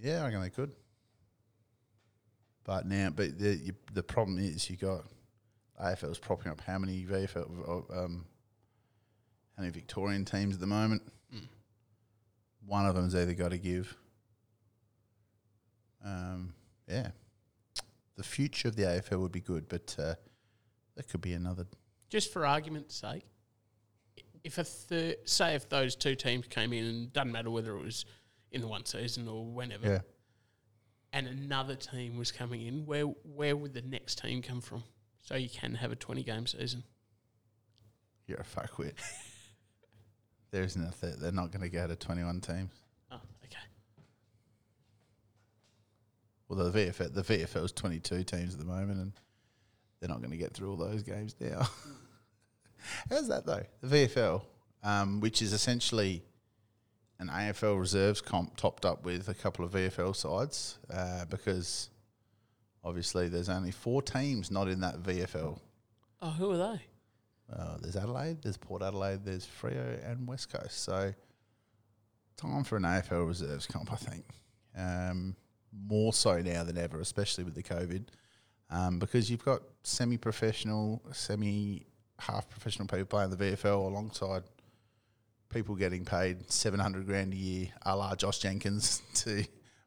[0.00, 0.72] Yeah, I reckon they could.
[2.64, 5.04] But now, but the you, the problem is you got
[5.82, 8.24] AFL's propping up how many VFL, um,
[9.56, 11.02] how many Victorian teams at the moment.
[11.34, 11.48] Mm.
[12.66, 13.96] One of them's either got to give.
[16.04, 16.54] Um,
[16.88, 17.08] yeah,
[18.16, 20.14] the future of the AFL would be good, but uh,
[20.96, 21.66] that could be another.
[22.08, 23.24] Just for argument's sake,
[24.44, 27.82] if a third, say if those two teams came in, and doesn't matter whether it
[27.82, 28.04] was
[28.50, 30.00] in the one season or whenever, Yeah,
[31.12, 34.82] and another team was coming in, where where would the next team come from?
[35.22, 36.82] So you can have a twenty game season.
[38.26, 38.94] you're a fuckwit.
[40.50, 42.72] there isn't a th- they're not going to go to twenty one teams.
[43.10, 43.56] Oh, okay.
[46.48, 49.12] Well, the VFL, the VFL's 22 teams at the moment, and
[50.00, 51.66] they're not going to get through all those games now.
[53.10, 53.62] How's that though?
[53.82, 54.42] The VFL,
[54.82, 56.22] um, which is essentially
[57.20, 61.88] an AFL reserves comp topped up with a couple of VFL sides, uh, because
[62.84, 65.58] obviously there's only four teams not in that VFL.
[66.20, 66.80] Oh, who are they?
[67.52, 70.82] Uh, there's Adelaide, there's Port Adelaide, there's Freo, and West Coast.
[70.84, 71.12] So
[72.36, 74.24] time for an AFL reserves comp, I think.
[74.76, 75.36] Um,
[75.72, 78.04] more so now than ever, especially with the COVID,
[78.70, 84.44] um, because you've got semi-professional, semi-half professional people playing the VFL alongside
[85.50, 89.44] people getting paid seven hundred grand a year, a la Josh Jenkins, to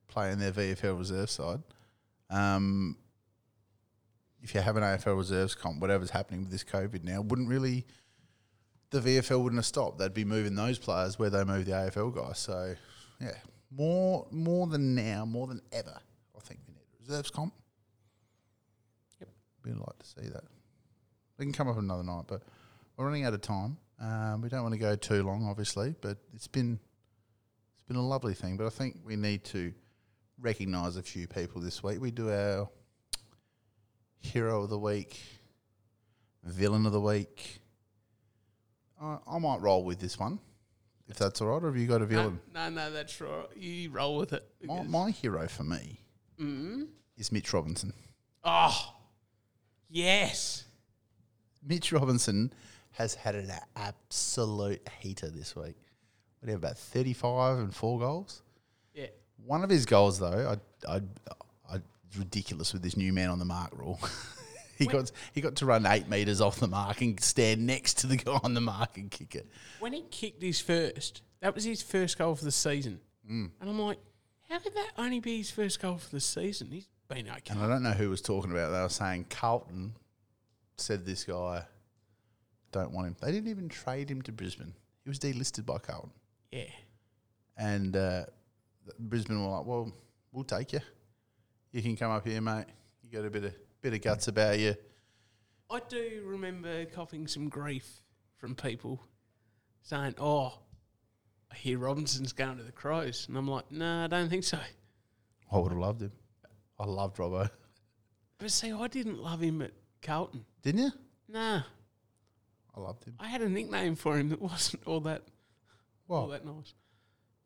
[0.07, 1.61] play in their VFL reserve side.
[2.30, 2.97] Um,
[4.41, 7.86] if you have an AFL reserves comp, whatever's happening with this COVID now, wouldn't really
[8.91, 9.97] the VFL wouldn't have stopped.
[9.97, 12.39] They'd be moving those players where they move the AFL guys.
[12.39, 12.76] So
[13.19, 13.34] yeah,
[13.71, 15.97] more more than now, more than ever.
[16.36, 17.53] I think we need a reserves comp.
[19.19, 19.30] Yep.
[19.65, 20.43] We'd like to see that.
[21.38, 22.43] We can come up another night, but
[22.95, 23.78] we're running out of time.
[23.99, 26.80] Um, we don't want to go too long, obviously, but it's been
[27.76, 28.57] it's been a lovely thing.
[28.57, 29.73] But I think we need to
[30.39, 31.99] recognise a few people this week.
[32.01, 32.69] We do our
[34.19, 35.19] hero of the week,
[36.43, 37.61] villain of the week.
[39.01, 40.39] I, I might roll with this one,
[41.07, 41.63] if that's all right.
[41.63, 42.39] Or have you got a villain?
[42.53, 43.45] No, no, no, that's right.
[43.55, 44.45] You roll with it.
[44.63, 45.99] My, my hero for me
[46.39, 46.88] Mm.
[47.17, 47.93] is Mitch Robinson.
[48.43, 48.93] Oh,
[49.89, 50.65] yes.
[51.65, 52.51] Mitch Robinson
[52.91, 55.77] has had an absolute heater this week.
[56.39, 58.41] What have, about 35 and four goals?
[59.43, 60.57] One of his goals, though,
[60.88, 61.01] I, I,
[61.71, 61.75] I,
[62.07, 63.99] it's ridiculous with this new man on the mark rule.
[64.77, 68.07] he got he got to run eight meters off the mark and stand next to
[68.07, 69.47] the guy on the mark and kick it.
[69.79, 72.99] When he kicked his first, that was his first goal for the season.
[73.29, 73.51] Mm.
[73.61, 73.99] And I'm like,
[74.49, 76.69] how could that only be his first goal for the season?
[76.71, 77.41] He's been okay.
[77.49, 78.71] And I don't know who was talking about.
[78.71, 79.93] They were saying Carlton
[80.77, 81.65] said this guy
[82.71, 83.15] don't want him.
[83.21, 84.73] They didn't even trade him to Brisbane.
[85.03, 86.11] He was delisted by Carlton.
[86.51, 86.63] Yeah.
[87.57, 88.25] And uh,
[88.99, 89.91] Brisbane were like, "Well,
[90.31, 90.81] we'll take you.
[91.71, 92.65] You can come up here, mate.
[93.03, 94.75] You got a bit of bit of guts about you."
[95.69, 98.01] I do remember coughing some grief
[98.38, 99.01] from people
[99.81, 100.59] saying, oh,
[101.51, 103.25] I hear Robinson's going to the Crows.
[103.27, 104.59] And I'm like, no, I don't think so.
[105.51, 106.11] I would have loved him.
[106.79, 107.49] I loved Robbo.
[108.38, 109.71] But see, I didn't love him at
[110.01, 110.45] Carlton.
[110.61, 110.91] Didn't you?
[111.29, 111.61] Nah,
[112.75, 113.15] I loved him.
[113.19, 115.23] I had a nickname for him that wasn't all that
[116.07, 116.73] all that nice.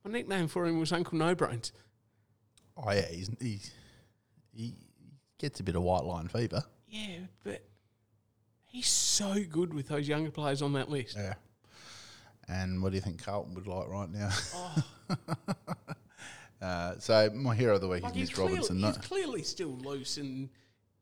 [0.04, 1.72] My nickname for him was Uncle No Brains.
[2.78, 3.72] oh yeah, he's, he's
[4.54, 4.74] he
[5.38, 6.64] gets a bit of white line fever.
[6.88, 7.64] Yeah, but
[8.66, 11.18] he's so good with those younger players on that list.
[11.18, 11.34] Yeah.
[12.48, 14.30] And what do you think Carlton would like right now?
[14.56, 14.84] Oh,
[16.62, 18.76] Uh, so my hero of the week like is Mitch clearly, Robinson.
[18.76, 20.50] he's not- clearly still loose and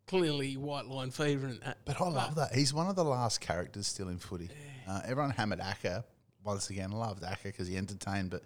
[0.05, 1.79] clearly white line fever and that.
[1.83, 2.53] But I love that.
[2.53, 4.51] He's one of the last characters still in footy.
[4.87, 6.03] Uh, everyone hammered Acker.
[6.43, 8.29] Once again, loved Acker because he entertained.
[8.29, 8.43] But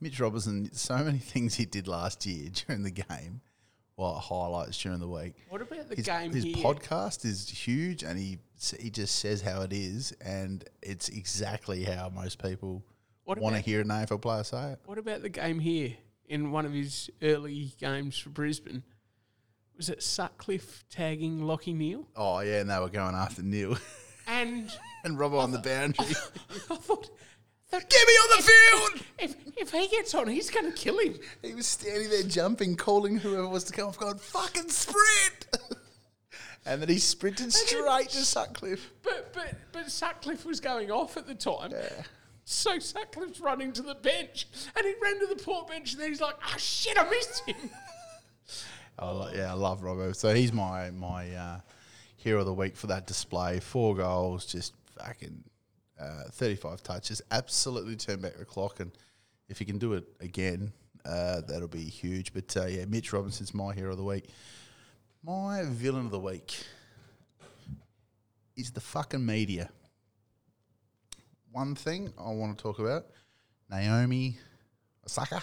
[0.00, 3.40] Mitch Robinson, so many things he did last year during the game,
[3.96, 5.34] well, highlights during the week.
[5.48, 6.56] What about the His, game his here?
[6.56, 8.38] podcast is huge, and he
[8.80, 12.82] he just says how it is, and it's exactly how most people
[13.26, 14.80] want to hear an AFL player say it.
[14.86, 15.94] What about the game here
[16.28, 18.82] in one of his early games for Brisbane?
[19.76, 22.06] Was it Sutcliffe tagging Lachie Neale?
[22.16, 23.76] Oh yeah, and they were going after Neale
[24.26, 24.70] And
[25.04, 26.06] and Robbo on the boundary.
[26.70, 27.10] I thought
[27.80, 29.06] Get me on the field!
[29.18, 31.14] if, if he gets on, he's going to kill him.
[31.42, 35.46] He was standing there jumping, calling whoever was to come off, going, fucking sprint!
[36.66, 38.92] and then he sprinted straight to Sutcliffe.
[39.02, 41.72] But but but Sutcliffe was going off at the time.
[42.44, 44.46] So Sutcliffe's running to the bench,
[44.76, 47.42] and he ran to the port bench, and then he's like, "Oh shit, I missed
[47.46, 47.56] him."
[48.98, 50.14] I lo- yeah, I love Robbo.
[50.14, 51.60] So he's my my uh,
[52.16, 53.60] hero of the week for that display.
[53.60, 55.44] Four goals, just fucking
[56.00, 57.22] uh, 35 touches.
[57.30, 58.80] Absolutely turn back the clock.
[58.80, 58.92] And
[59.48, 60.72] if he can do it again,
[61.04, 62.32] uh, that'll be huge.
[62.32, 64.28] But uh, yeah, Mitch Robinson's my hero of the week.
[65.22, 66.64] My villain of the week
[68.56, 69.70] is the fucking media.
[71.50, 73.06] One thing I want to talk about
[73.70, 74.36] Naomi
[75.04, 75.42] Osaka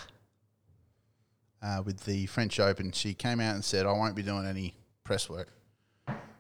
[1.62, 2.92] uh, with the French Open.
[2.92, 5.50] She came out and said, I won't be doing any press work.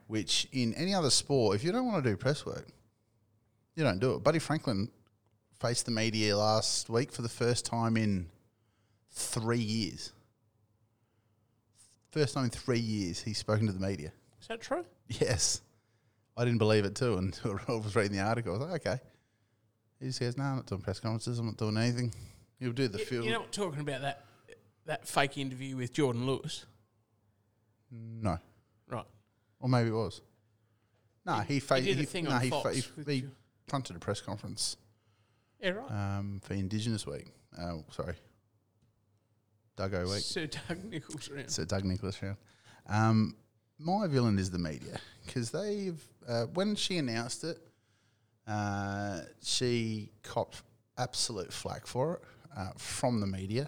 [0.07, 2.67] Which, in any other sport, if you don't want to do press work,
[3.75, 4.23] you don't do it.
[4.23, 4.89] Buddy Franklin
[5.59, 8.27] faced the media last week for the first time in
[9.11, 10.11] three years.
[12.11, 14.11] First time in three years he's spoken to the media.
[14.41, 14.85] Is that true?
[15.07, 15.61] Yes.
[16.35, 18.55] I didn't believe it too until I was reading the article.
[18.55, 18.99] I was like, okay.
[19.99, 21.39] He just says, no, I'm not doing press conferences.
[21.39, 22.13] I'm not doing anything.
[22.59, 23.25] He'll do the You- field.
[23.25, 24.25] You're not talking about that
[24.85, 26.65] that fake interview with Jordan Lewis,
[27.89, 28.37] no.
[28.89, 29.05] right?
[29.61, 30.21] Or maybe it was.
[31.25, 33.25] No, he, fa- he did a thing no, on he, Fox he,
[33.67, 34.77] he a press conference
[35.61, 35.91] Yeah, right.
[35.91, 37.27] um, for Indigenous Week.
[37.57, 38.15] Uh, sorry,
[39.77, 40.21] Duggo Week.
[40.23, 41.49] Sir Doug Nicholls around.
[41.49, 42.37] So Doug Nicholas round.
[42.87, 43.35] Um,
[43.79, 47.57] my villain is the media because they've uh, when she announced it,
[48.47, 50.61] uh, she copped
[50.97, 52.21] absolute flack for it
[52.57, 53.67] uh, from the media,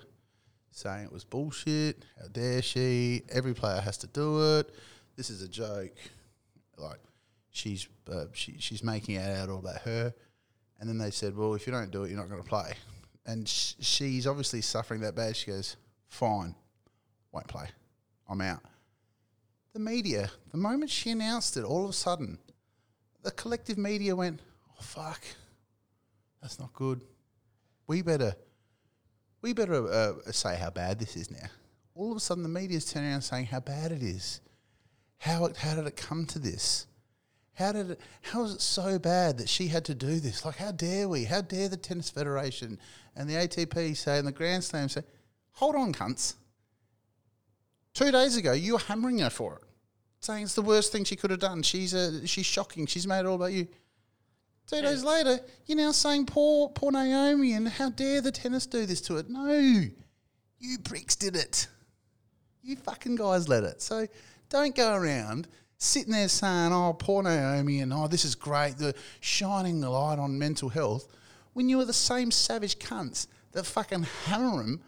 [0.72, 2.06] saying it was bullshit.
[2.20, 3.24] How dare she?
[3.30, 4.74] Every player has to do it.
[5.16, 5.96] This is a joke.
[6.78, 7.00] Like
[7.56, 10.14] she's uh, she, she's making it out all about her.
[10.80, 12.74] And then they said, well, if you don't do it, you're not going to play.
[13.26, 15.36] And sh- she's obviously suffering that bad.
[15.36, 15.78] She goes,
[16.10, 16.54] fine,
[17.32, 17.68] won't play.
[18.30, 18.60] I'm out.
[19.74, 22.38] The media, the moment she announced it, all of a sudden,
[23.24, 25.22] the collective media went, oh, fuck,
[26.42, 27.04] that's not good.
[27.88, 28.36] We better,
[29.42, 31.48] we better uh, say how bad this is now.
[31.96, 34.42] All of a sudden, the media's turning around saying how bad it is.
[35.20, 36.88] How it, how did it come to this?
[37.56, 38.02] How did it?
[38.22, 40.46] How is it so bad that she had to do this?
[40.46, 41.24] Like, how dare we?
[41.24, 42.80] How dare the tennis federation
[43.16, 45.04] and the ATP say and the Grand Slam say,
[45.54, 46.36] "Hold on, cunts."
[47.94, 49.64] Two days ago, you were hammering her for it,
[50.20, 51.64] saying it's the worst thing she could have done.
[51.64, 52.88] She's a, she's shocking.
[52.88, 53.70] She's made it all about you.
[54.68, 58.86] Two days later, you're now saying poor poor Naomi and how dare the tennis do
[58.86, 59.30] this to it?
[59.30, 61.68] No, you pricks did it.
[62.64, 63.82] You fucking guys let it.
[63.82, 64.08] So
[64.50, 65.48] don't go around
[65.86, 70.20] sitting there saying, "Oh, poor Naomi," and "Oh, this is great," the shining the light
[70.20, 71.08] on mental health,
[71.54, 74.82] when you are the same savage cunts that fucking hammer them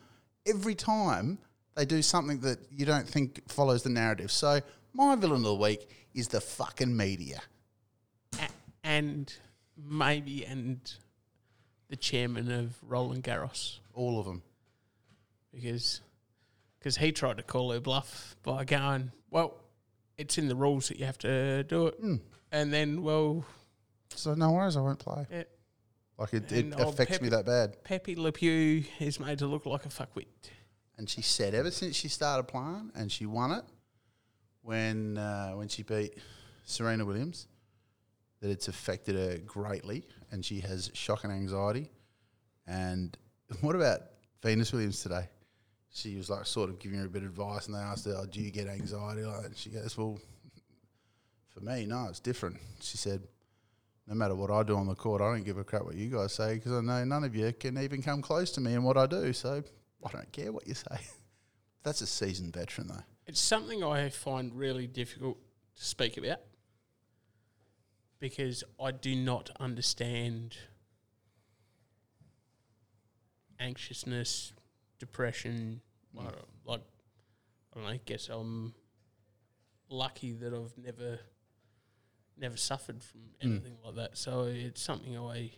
[0.45, 1.37] every time
[1.75, 4.31] they do something that you don't think follows the narrative.
[4.31, 4.61] So
[4.93, 7.41] my villain of the week is the fucking media.
[8.39, 8.49] A-
[8.83, 9.33] and
[9.77, 10.79] maybe and
[11.89, 14.41] the chairman of Roland Garros All of them.
[15.53, 16.01] because
[16.81, 19.53] cause he tried to call her bluff by going, well,
[20.18, 22.03] it's in the rules that you have to do it.
[22.03, 22.20] Mm.
[22.51, 23.45] And then, well,
[24.15, 25.26] So no worries, I won't play.
[25.32, 25.43] Yeah.
[26.18, 27.84] Like it, And it old affects me that bad.
[27.84, 30.26] Pepe Le Pew is made to look like a fuckwit.
[30.97, 33.63] And she said ever since she started playing and she won it
[34.63, 36.18] when uh, when she beat
[36.63, 37.47] Serena Williams
[38.41, 41.91] that it's affected her greatly and she has shock and anxiety.
[42.65, 43.15] And
[43.61, 44.01] what about
[44.41, 45.28] Venus Williams today?
[45.97, 48.15] She was like sort of giving her a bit of advice and they asked her,
[48.15, 49.23] oh, do you get anxiety?
[49.23, 50.19] And she goes, well,
[51.47, 52.57] for me, no, it's different.
[52.81, 53.23] She said,
[54.05, 56.09] no matter what I do on the court, I don't give a crap what you
[56.09, 58.85] guys say because I know none of you can even come close to me and
[58.85, 59.33] what I do.
[59.33, 59.63] So
[60.05, 60.99] I don't care what you say.
[61.83, 63.03] That's a seasoned veteran, though.
[63.25, 65.39] It's something I find really difficult
[65.77, 66.41] to speak about
[68.19, 70.57] because I do not understand
[73.59, 74.53] anxiousness,
[74.99, 75.81] depression.
[76.20, 76.82] I don't- Like,
[77.72, 77.89] I don't know.
[77.89, 78.74] I guess I'm
[79.89, 81.20] lucky that I've never,
[82.38, 83.51] never suffered from hmm.
[83.51, 84.18] anything like that.
[84.18, 85.51] So it's something I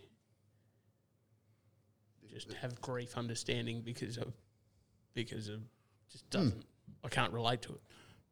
[2.32, 4.34] just have grief understanding because of
[5.14, 5.62] because of
[6.12, 6.30] just hmm.
[6.30, 6.66] doesn't.
[7.04, 7.82] I can't relate to it.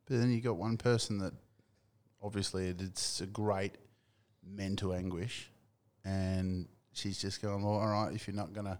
[0.06, 1.34] But then you got one person that
[2.22, 3.76] obviously it- it's a great
[4.44, 5.52] mental anguish,
[6.04, 8.80] and she's just going, well, all right, if you're not going to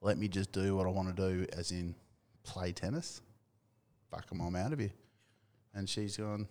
[0.00, 1.94] let me just do what I want to do, as in
[2.46, 3.20] play tennis,
[4.10, 4.92] fuck 'em, I'm out of here.
[5.74, 6.48] And she's gone,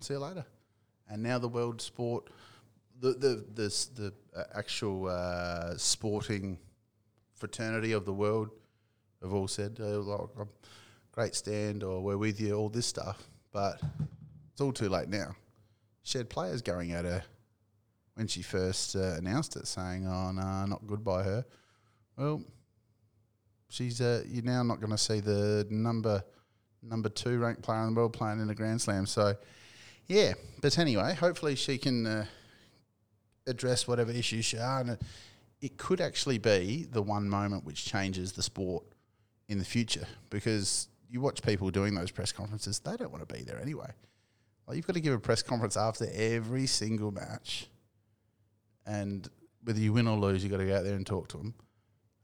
[0.00, 0.44] see you later.
[1.08, 2.28] And now the world sport,
[3.00, 6.58] the the the, the uh, actual uh, sporting
[7.34, 8.50] fraternity of the world
[9.20, 10.48] have all said, uh, like,
[11.12, 13.28] great stand or we're with you, all this stuff.
[13.52, 13.80] But
[14.52, 15.34] it's all too late now.
[16.02, 17.22] She had players going at her
[18.14, 21.44] when she first uh, announced it, saying, "Oh no, not good by her."
[22.16, 22.42] Well,
[23.72, 26.22] she's uh, you're now not going to see the number
[26.82, 29.06] number two ranked player in the world playing in a Grand Slam.
[29.06, 29.34] So,
[30.06, 30.34] yeah.
[30.60, 32.26] But anyway, hopefully she can uh,
[33.46, 35.02] address whatever issues she are, and it,
[35.60, 38.84] it could actually be the one moment which changes the sport
[39.48, 43.34] in the future because you watch people doing those press conferences, they don't want to
[43.34, 43.90] be there anyway.
[44.66, 47.68] Like you've got to give a press conference after every single match,
[48.86, 49.28] and
[49.64, 51.54] whether you win or lose, you've got to go out there and talk to them.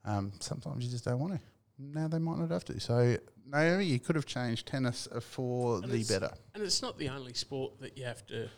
[0.09, 1.40] Um, sometimes you just don't want to.
[1.78, 2.80] Now they might not have to.
[2.80, 6.30] So Naomi, you could have changed tennis uh, for And the better.
[6.54, 8.48] And it's not the only sport that you have to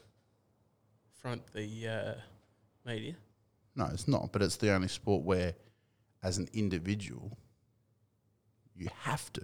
[1.20, 2.14] front the uh,
[2.86, 3.16] media.
[3.74, 4.32] No, it's not.
[4.32, 5.55] But it's the only sport where,
[6.22, 7.36] as an individual,
[8.76, 9.42] you have to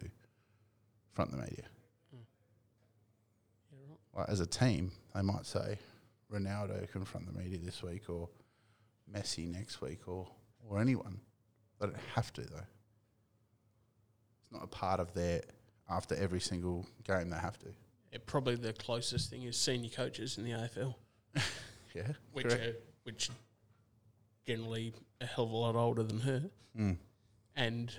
[1.12, 1.64] front the media.
[2.12, 2.20] Right.
[4.20, 5.78] like as a team, they might say
[6.32, 8.28] Ronaldo confront the media this week or
[9.12, 10.28] Messi next week or
[10.68, 11.20] or anyone.
[11.80, 12.56] They don't have to though.
[14.42, 15.42] It's not a part of their
[15.88, 17.66] after every single game they have to.
[18.12, 20.94] Yeah, probably the closest thing is senior coaches in the AFL,
[21.94, 22.12] Yeah.
[22.32, 22.64] which correct.
[22.64, 22.74] are,
[23.04, 23.30] which
[24.46, 26.42] generally a hell of a lot older than her
[26.78, 26.98] Mm.
[27.56, 27.92] and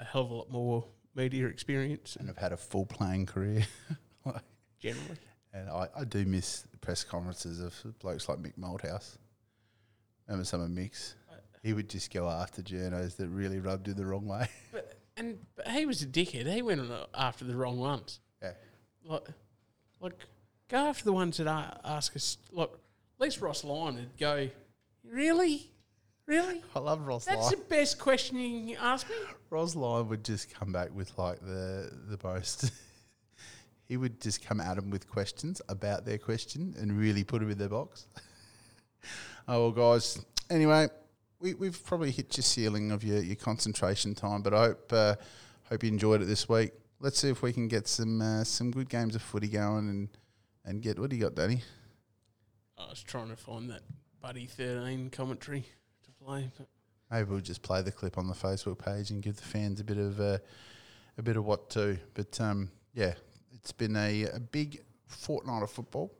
[0.00, 0.84] a hell of a lot more
[1.14, 3.64] media experience And have had a full playing career.
[4.80, 5.16] generally.
[5.52, 9.16] And I, I do miss press conferences of blokes like Mick Malthouse.
[10.26, 11.14] Remember some of Mick's?
[11.64, 14.48] He would just go after journos that really rubbed him the wrong way.
[14.72, 16.52] But and but he was a dickhead.
[16.52, 16.82] He went
[17.14, 18.20] after the wrong ones.
[18.42, 18.52] Yeah.
[19.04, 19.28] Like,
[20.00, 20.12] like
[20.68, 22.36] go after the ones that ask us.
[22.52, 22.80] Look,
[23.18, 24.50] at least Ross Lyon would go.
[25.04, 25.70] Really,
[26.26, 26.62] really.
[26.74, 27.58] I love Ross That's Lyon.
[27.58, 29.16] the best question you can ask me.
[29.48, 32.72] Ross Lyon would just come back with like the the most.
[33.88, 37.50] he would just come at them with questions about their question and really put them
[37.50, 38.06] in their box.
[39.48, 40.22] oh well, guys.
[40.50, 40.88] Anyway,
[41.44, 45.14] we, we've probably hit your ceiling of your, your concentration time, but I hope uh,
[45.68, 46.72] hope you enjoyed it this week.
[47.00, 50.08] Let's see if we can get some uh, some good games of footy going and
[50.64, 51.62] and get what do you got, Danny?
[52.78, 53.82] I was trying to find that
[54.22, 55.66] Buddy 13 commentary
[56.04, 56.50] to play.
[56.56, 56.66] But
[57.10, 59.84] Maybe we'll just play the clip on the Facebook page and give the fans a
[59.84, 60.38] bit of uh,
[61.18, 61.98] a bit of what to.
[62.14, 63.12] But um, yeah,
[63.52, 66.10] it's been a, a big fortnight of football.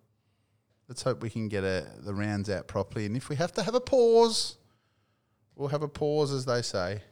[0.87, 3.07] Let's hope we can get a, the rounds out properly.
[3.07, 4.59] And if we have to have a pause,
[5.57, 7.03] we'll have a pause, as they say,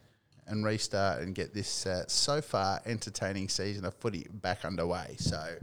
[0.47, 5.15] and restart and get this uh, so far entertaining season of footy back underway.
[5.17, 5.55] So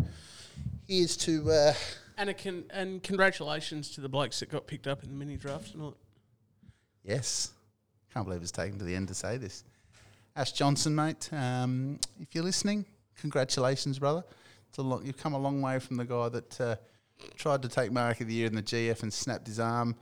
[0.86, 1.50] here's to.
[1.50, 1.74] Uh,
[2.16, 5.72] and, con- and congratulations to the blokes that got picked up in the mini draft
[5.72, 5.94] tonight.
[7.02, 7.52] Yes.
[8.12, 9.64] Can't believe it's taken to the end to say this.
[10.36, 12.84] Ash Johnson, mate, um, if you're listening,
[13.20, 14.24] congratulations, brother.
[14.68, 16.76] It's a long, you've come a long way from the guy that uh,
[17.36, 19.96] tried to take Mark of the Year in the GF and snapped his arm,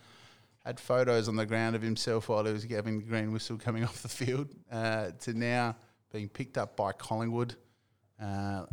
[0.69, 3.85] had photos on the ground of himself while he was having the green whistle coming
[3.85, 5.75] off the field, uh, to now
[6.13, 7.57] being picked up by Collingwood.
[8.23, 8.67] Uh,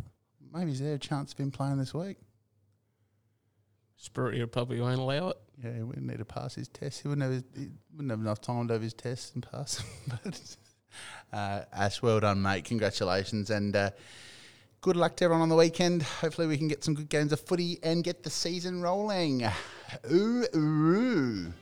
[0.52, 2.18] maybe is there a chance of him playing this week?
[3.96, 5.38] Spirit probably won't allow it.
[5.64, 7.00] Yeah, he wouldn't need to pass his test.
[7.00, 10.20] He wouldn't have, his, wouldn't have enough time to have his tests and pass them.
[10.22, 10.56] but
[11.32, 12.66] uh, Ash, well done, mate.
[12.66, 13.48] Congratulations.
[13.48, 13.90] And uh,
[14.82, 16.02] good luck to everyone on the weekend.
[16.02, 19.48] Hopefully, we can get some good games of footy and get the season rolling.
[20.12, 21.54] Ooh, ooh.